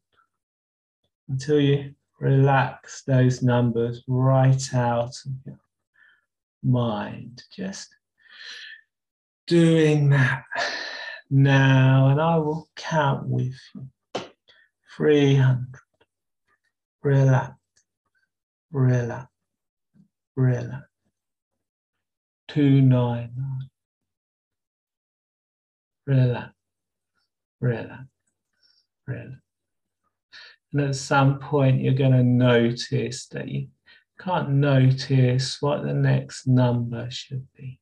[1.29, 5.59] until you relax those numbers right out of your
[6.63, 7.43] mind.
[7.55, 7.87] Just
[9.47, 10.43] doing that
[11.29, 13.89] now, and I will count with you.
[14.95, 15.65] 300.
[17.03, 17.53] Relax,
[18.71, 19.27] relax,
[20.35, 20.83] relax.
[22.47, 23.69] 299
[26.07, 26.53] relax,
[27.59, 28.03] relax,
[29.05, 29.41] relax.
[30.73, 33.67] And at some point, you're going to notice that you
[34.19, 37.79] can't notice what the next number should be.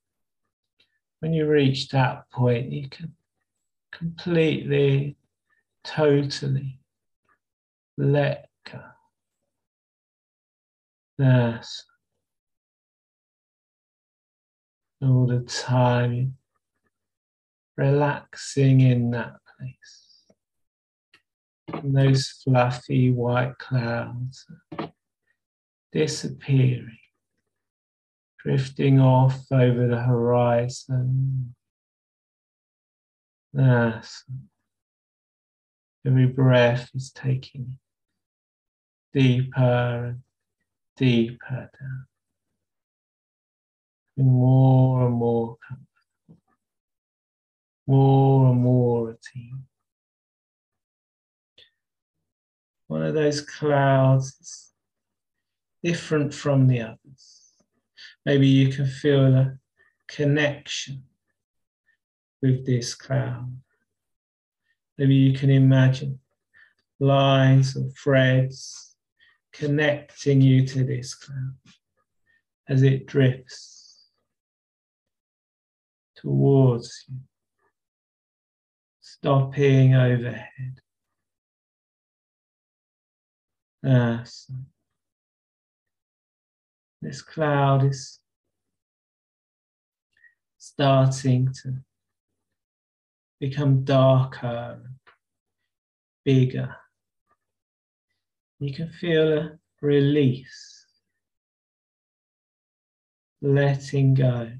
[1.19, 3.14] When you reach that point, you can
[3.97, 5.17] completely,
[5.83, 6.79] totally
[7.97, 8.81] let go.
[11.17, 11.83] Yes.
[15.01, 16.37] All the time
[17.77, 20.23] relaxing in that place.
[21.73, 24.45] And those fluffy white clouds
[25.91, 26.97] disappearing,
[28.39, 31.55] drifting off over the horizon.
[33.57, 34.25] Yes.
[36.05, 37.77] Every breath is taking
[39.13, 40.19] deeper and
[40.97, 42.05] deeper down.
[44.17, 46.37] And more and more comfortable,
[47.87, 49.53] more and more at ease.
[52.87, 54.73] One of those clouds is
[55.81, 57.53] different from the others.
[58.25, 59.57] Maybe you can feel a
[60.07, 61.03] connection
[62.45, 63.51] with this cloud.
[64.99, 66.19] Maybe you can imagine
[66.99, 68.95] lines and threads
[69.51, 71.55] connecting you to this cloud
[72.69, 74.09] as it drifts
[76.17, 77.17] towards you
[79.01, 80.81] stopping overhead.
[83.81, 84.51] Yes.
[87.01, 88.19] This cloud is
[90.59, 91.77] starting to
[93.49, 94.81] become darker,
[96.23, 96.75] bigger.
[98.57, 100.87] You can feel a release,
[103.43, 104.51] letting go.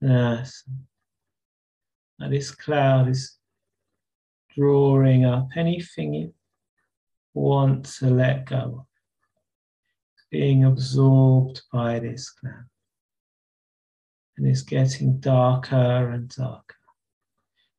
[0.00, 0.62] Yes.
[2.20, 3.36] Now this cloud is
[4.56, 6.34] drawing up anything you
[7.34, 8.86] want to let go of,
[10.30, 12.70] being absorbed by this cloud.
[14.40, 16.76] And it's getting darker and darker.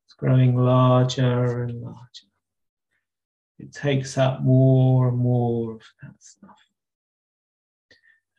[0.06, 2.28] It's growing larger and larger.
[3.58, 6.56] It takes up more and more of that stuff.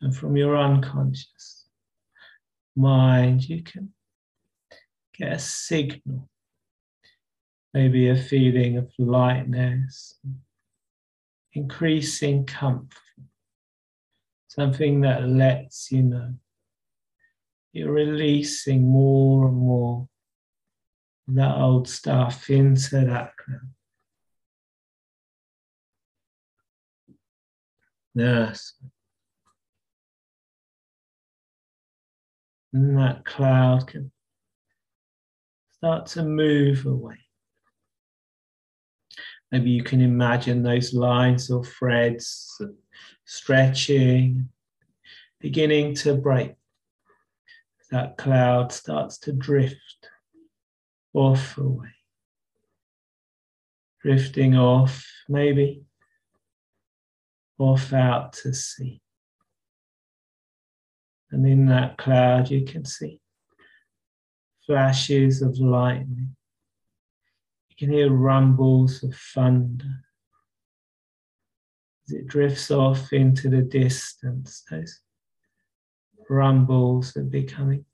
[0.00, 1.66] And from your unconscious
[2.74, 3.92] mind, you can
[5.12, 6.26] get a signal,
[7.74, 10.14] maybe a feeling of lightness,
[11.52, 12.96] increasing comfort,
[14.48, 16.34] something that lets you know
[17.74, 20.08] you're releasing more and more
[21.26, 23.74] that old stuff into that cloud.
[28.14, 28.74] Yes.
[32.72, 34.12] And that cloud can
[35.72, 37.18] start to move away.
[39.50, 42.60] Maybe you can imagine those lines or threads
[43.24, 44.48] stretching,
[45.40, 46.52] beginning to break.
[47.94, 50.08] That cloud starts to drift
[51.12, 51.94] off away.
[54.02, 55.84] Drifting off, maybe
[57.56, 59.00] off out to sea.
[61.30, 63.20] And in that cloud, you can see
[64.66, 66.34] flashes of lightning.
[67.68, 70.02] You can hear rumbles of thunder
[72.08, 74.64] as it drifts off into the distance.
[74.68, 74.98] Those
[76.28, 77.84] rumbles are becoming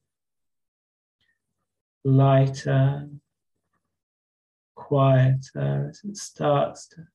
[2.05, 3.09] lighter,
[4.75, 7.07] quieter as it starts to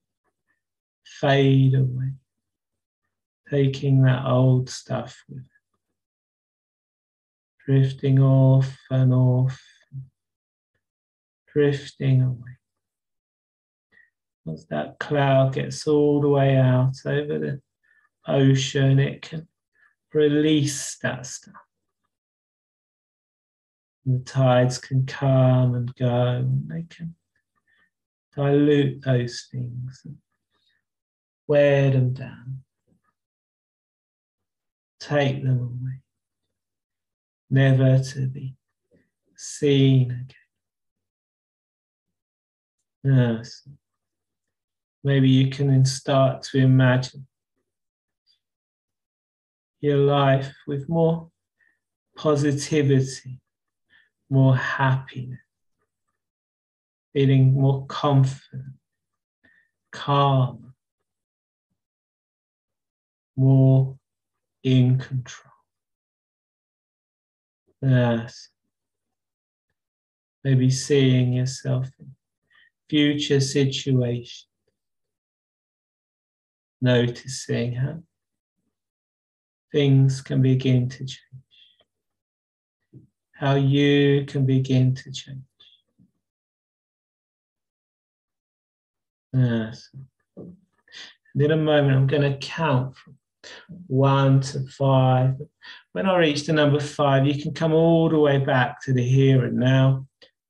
[1.03, 2.13] fade away,
[3.49, 5.55] taking that old stuff with it
[7.66, 9.59] drifting off and off,
[11.51, 12.57] drifting away.
[14.45, 17.61] Once that cloud gets all the way out over the
[18.28, 19.47] ocean, it can
[20.16, 21.53] release that stuff.
[24.05, 27.16] And the tides can come and go, and they can
[28.36, 30.18] dilute those things and
[31.47, 32.63] wear them down,
[34.99, 36.01] take them away
[37.49, 38.55] never to be
[39.36, 40.28] seen again.
[43.03, 43.68] Yes.
[45.03, 47.28] Maybe you can start to imagine
[49.82, 51.30] your life with more
[52.16, 53.40] positivity,
[54.30, 55.40] more happiness,
[57.14, 58.74] feeling more confident,
[59.92, 60.74] calm,
[63.36, 63.98] more
[64.64, 65.52] in control.
[67.82, 68.50] Yes.
[70.44, 72.16] Maybe seeing yourself in
[72.90, 74.48] future situations.
[76.82, 78.04] Noticing how
[79.76, 81.20] things can begin to change.
[83.34, 85.42] How you can begin to change.
[89.34, 89.90] Yes.
[90.38, 93.18] And in a moment, I'm going to count from
[93.88, 95.36] one to five.
[95.92, 99.04] When I reach the number five, you can come all the way back to the
[99.04, 100.08] here and now,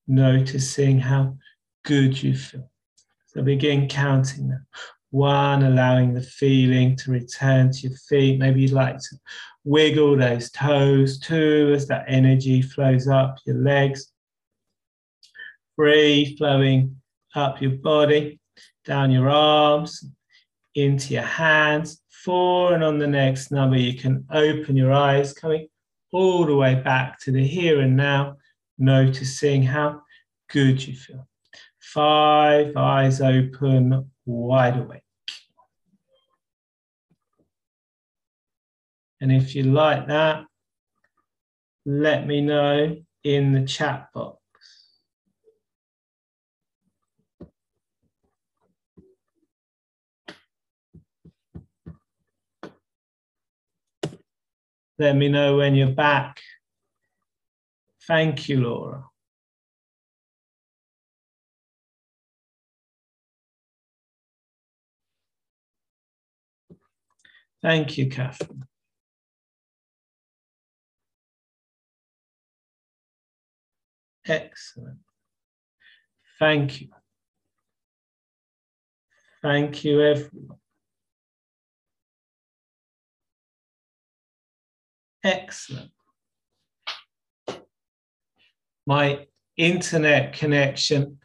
[0.07, 1.35] noticing how
[1.83, 2.69] good you feel.
[3.25, 4.67] So begin counting them.
[5.15, 8.39] One, allowing the feeling to return to your feet.
[8.39, 9.17] Maybe you'd like to
[9.63, 11.19] wiggle those toes.
[11.19, 14.11] Two, as that energy flows up your legs.
[15.75, 16.97] Three, flowing
[17.33, 18.39] up your body,
[18.85, 20.05] down your arms,
[20.75, 25.67] into your hands four, and on the next number, you can open your eyes, coming
[26.11, 28.35] all the way back to the here and now,
[28.79, 30.01] noticing how
[30.49, 31.27] good you feel.
[31.79, 35.04] Five, eyes open, wide awake.
[39.25, 40.45] And if you like that,
[41.83, 44.37] let me know in the chat box.
[54.99, 56.39] Let me know when you're back.
[58.07, 59.05] Thank you, Laura.
[67.63, 68.65] Thank you, Catherine.
[74.27, 74.99] Excellent.
[76.39, 76.87] Thank you.
[79.41, 80.57] Thank you, everyone.
[85.23, 85.91] Excellent.
[88.87, 91.19] My internet connection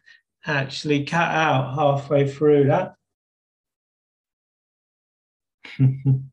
[0.45, 2.95] actually cut out halfway through that.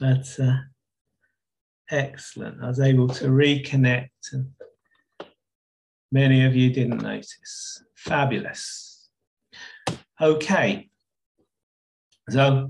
[0.00, 0.58] That's uh,
[1.90, 2.62] excellent.
[2.62, 4.50] I was able to reconnect, and
[6.12, 7.82] many of you didn't notice.
[7.94, 9.08] Fabulous.
[10.20, 10.88] Okay.
[12.30, 12.68] So,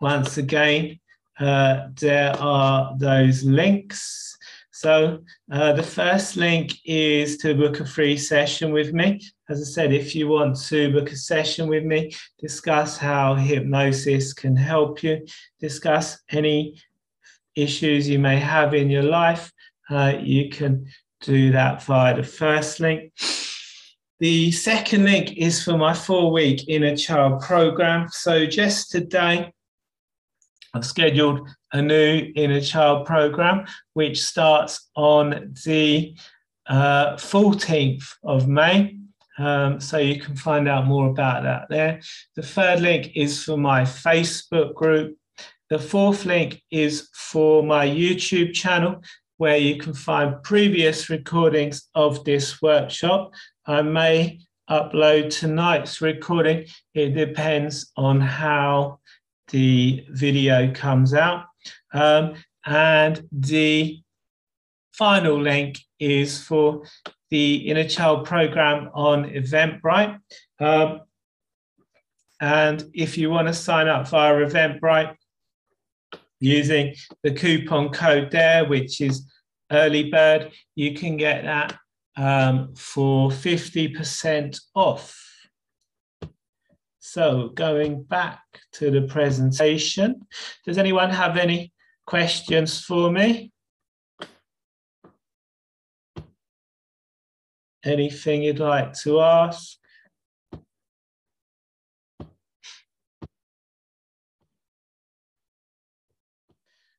[0.00, 0.98] once again,
[1.38, 4.36] uh, there are those links.
[4.72, 9.22] So uh, the first link is to book a free session with me.
[9.48, 14.34] As I said, if you want to book a session with me, discuss how hypnosis
[14.34, 15.24] can help you,
[15.60, 16.78] discuss any
[17.56, 19.50] issues you may have in your life,
[19.90, 20.86] uh, you can
[21.22, 23.12] do that via the first link.
[24.20, 28.08] The second link is for my four week inner child program.
[28.10, 29.52] So just today,
[30.72, 36.16] I've scheduled a new inner child program, which starts on the
[36.66, 38.96] uh, 14th of May.
[39.38, 42.00] Um, so you can find out more about that there.
[42.36, 45.16] The third link is for my Facebook group.
[45.68, 49.02] The fourth link is for my YouTube channel,
[49.36, 53.32] where you can find previous recordings of this workshop.
[53.66, 54.40] I may
[54.70, 56.66] upload tonight's recording.
[56.94, 59.00] It depends on how
[59.48, 61.46] the video comes out.
[61.92, 64.00] Um, and the
[64.92, 66.84] final link is for
[67.30, 70.20] the Inner Child program on Eventbrite.
[70.60, 71.00] Um,
[72.40, 75.16] and if you want to sign up via Eventbrite
[76.40, 79.30] using the coupon code there, which is
[79.70, 81.76] early bird, you can get that
[82.16, 85.22] um, for 50% off.
[87.00, 88.40] So going back
[88.72, 90.26] to the presentation,
[90.64, 91.72] does anyone have any
[92.06, 93.52] questions for me?
[97.84, 99.78] Anything you'd like to ask?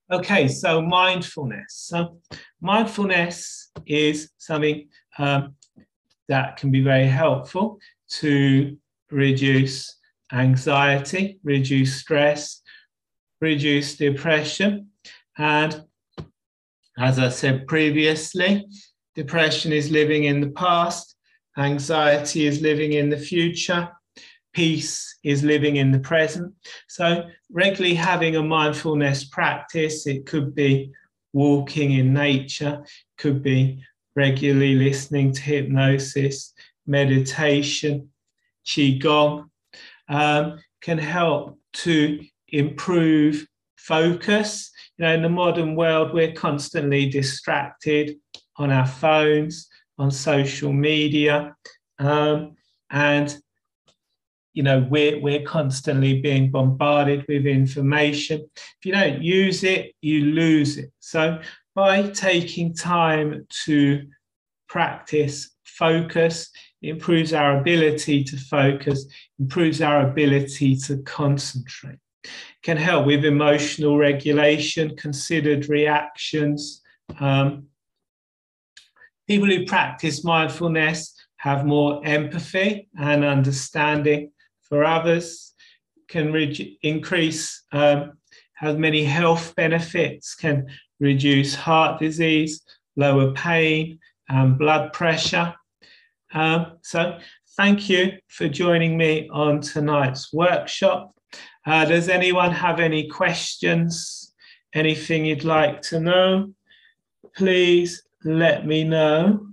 [0.10, 1.74] Okay, so mindfulness.
[1.90, 2.20] So
[2.62, 4.88] mindfulness is something
[5.18, 5.56] um,
[6.30, 7.80] that can be very helpful
[8.20, 8.78] to
[9.12, 9.98] reduce
[10.32, 12.62] anxiety, reduce stress,
[13.42, 14.88] reduce depression.
[15.38, 15.84] And
[16.98, 18.66] as I said previously,
[19.14, 21.18] depression is living in the past,
[21.58, 23.90] anxiety is living in the future,
[24.54, 26.54] peace is living in the present.
[26.88, 30.92] So, regularly having a mindfulness practice, it could be
[31.34, 32.84] walking in nature,
[33.18, 33.84] could be
[34.16, 36.54] regularly listening to hypnosis,
[36.88, 38.10] meditation,
[38.66, 39.50] qigong,
[40.10, 43.46] um, can help to improve
[43.76, 44.72] focus.
[44.98, 48.18] You know, in the modern world, we're constantly distracted
[48.58, 49.68] on our phones,
[49.98, 51.56] on social media,
[52.00, 52.56] um,
[52.90, 53.38] and
[54.58, 58.50] you know we're we're constantly being bombarded with information.
[58.56, 60.92] If you don't use it you lose it.
[61.00, 61.40] So
[61.76, 64.08] by taking time to
[64.68, 66.50] practice focus
[66.82, 69.06] improves our ability to focus
[69.40, 72.00] improves our ability to concentrate.
[72.64, 76.82] Can help with emotional regulation considered reactions.
[77.20, 77.68] Um,
[79.28, 84.32] people who practice mindfulness have more empathy and understanding
[84.68, 85.54] for others,
[86.08, 88.14] can re- increase, um,
[88.56, 90.68] has many health benefits, can
[91.00, 92.62] reduce heart disease,
[92.96, 94.00] lower pain,
[94.30, 95.54] and blood pressure.
[96.34, 97.18] Um, so,
[97.56, 101.14] thank you for joining me on tonight's workshop.
[101.66, 104.34] Uh, does anyone have any questions?
[104.74, 106.54] Anything you'd like to know?
[107.36, 109.48] Please let me know.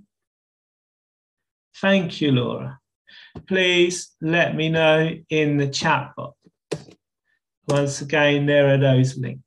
[1.80, 2.80] Thank you, Laura
[3.46, 6.36] please let me know in the chat box.
[7.68, 9.40] Once again, there are those links.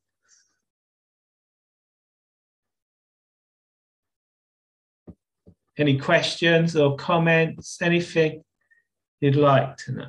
[5.77, 8.43] Any questions or comments, anything
[9.21, 10.07] you'd like to know?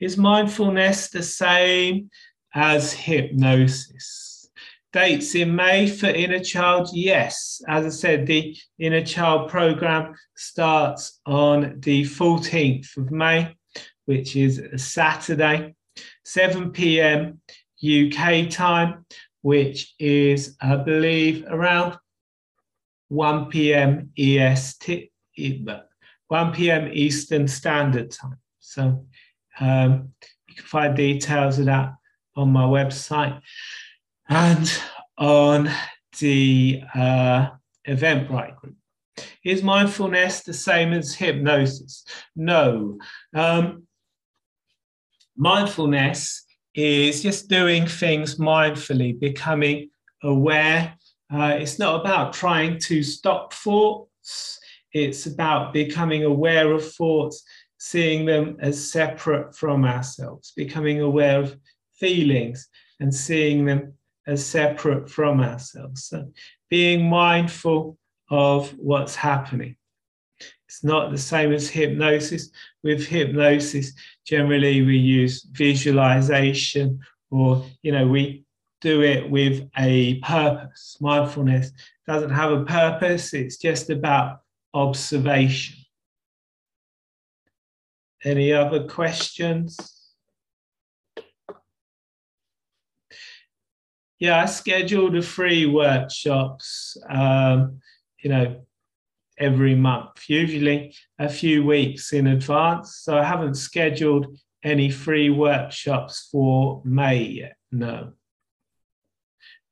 [0.00, 2.10] Is mindfulness the same
[2.52, 4.29] as hypnosis?
[4.92, 6.88] Dates in May for Inner Child?
[6.92, 7.62] Yes.
[7.68, 13.56] As I said, the Inner Child program starts on the 14th of May,
[14.06, 15.76] which is a Saturday,
[16.24, 17.40] 7 p.m.
[17.82, 19.06] UK time,
[19.42, 21.96] which is, I believe, around
[23.08, 24.10] 1 p.m.
[24.18, 25.12] EST,
[26.28, 26.90] 1 p.m.
[26.92, 28.38] Eastern Standard Time.
[28.58, 29.06] So
[29.60, 30.12] um,
[30.48, 31.94] you can find details of that
[32.36, 33.40] on my website.
[34.30, 34.72] And
[35.18, 35.68] on
[36.20, 37.48] the uh,
[37.88, 38.76] Eventbrite group.
[39.44, 42.04] Is mindfulness the same as hypnosis?
[42.36, 42.96] No.
[43.34, 43.88] Um,
[45.36, 49.90] mindfulness is just doing things mindfully, becoming
[50.22, 50.94] aware.
[51.32, 54.60] Uh, it's not about trying to stop thoughts,
[54.92, 57.42] it's about becoming aware of thoughts,
[57.78, 61.56] seeing them as separate from ourselves, becoming aware of
[61.98, 62.68] feelings
[63.00, 63.92] and seeing them
[64.26, 66.04] as separate from ourselves.
[66.04, 66.30] So
[66.68, 67.98] being mindful
[68.30, 69.76] of what's happening.
[70.68, 72.50] It's not the same as hypnosis.
[72.84, 73.92] With hypnosis,
[74.24, 77.00] generally we use visualization
[77.30, 78.44] or, you know, we
[78.80, 80.96] do it with a purpose.
[81.00, 81.72] Mindfulness
[82.06, 84.40] doesn't have a purpose, it's just about
[84.72, 85.76] observation.
[88.24, 89.99] Any other questions?
[94.20, 97.80] Yeah, I scheduled a free workshops, um,
[98.22, 98.60] you know,
[99.38, 102.96] every month, usually a few weeks in advance.
[102.96, 104.26] So I haven't scheduled
[104.62, 108.12] any free workshops for May yet, no.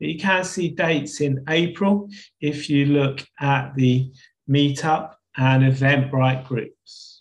[0.01, 2.09] But you can see dates in April
[2.41, 4.11] if you look at the
[4.49, 7.18] meetup and Eventbrite groups.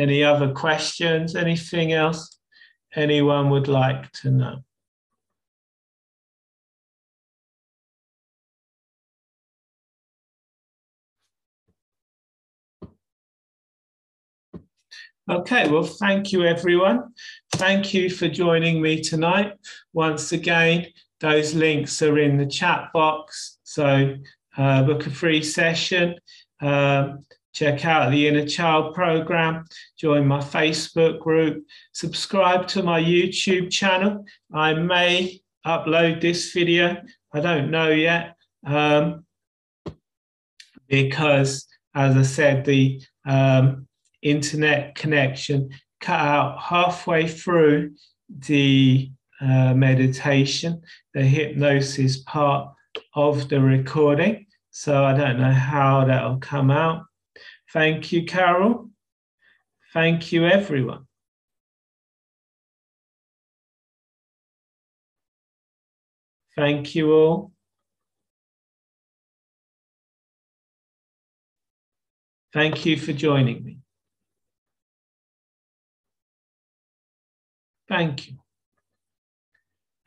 [0.00, 1.36] Any other questions?
[1.36, 2.38] Anything else
[2.96, 4.56] anyone would like to know?
[15.28, 17.12] Okay, well, thank you, everyone.
[17.52, 19.52] Thank you for joining me tonight.
[19.92, 20.86] Once again,
[21.20, 23.58] those links are in the chat box.
[23.62, 24.16] So,
[24.56, 26.14] uh, book a free session.
[26.62, 27.18] Um,
[27.52, 29.64] check out the Inner Child program,
[29.98, 34.24] join my Facebook group, subscribe to my YouTube channel.
[34.52, 36.96] I may upload this video,
[37.32, 38.36] I don't know yet,
[38.66, 39.24] um,
[40.88, 43.86] because as I said, the um,
[44.22, 45.70] internet connection
[46.00, 47.94] cut out halfway through
[48.28, 50.82] the uh, meditation,
[51.14, 52.72] the hypnosis part
[53.14, 54.46] of the recording.
[54.70, 57.04] So I don't know how that'll come out.
[57.72, 58.90] Thank you, Carol.
[59.92, 61.06] Thank you, everyone.
[66.56, 67.52] Thank you all.
[72.52, 73.78] Thank you for joining me.
[77.88, 78.38] Thank you.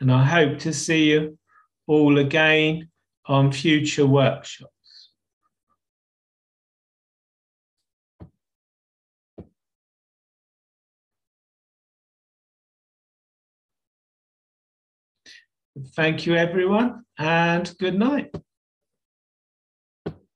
[0.01, 1.37] And I hope to see you
[1.87, 2.89] all again
[3.25, 4.72] on future workshops.
[15.95, 18.31] Thank you, everyone, and good night.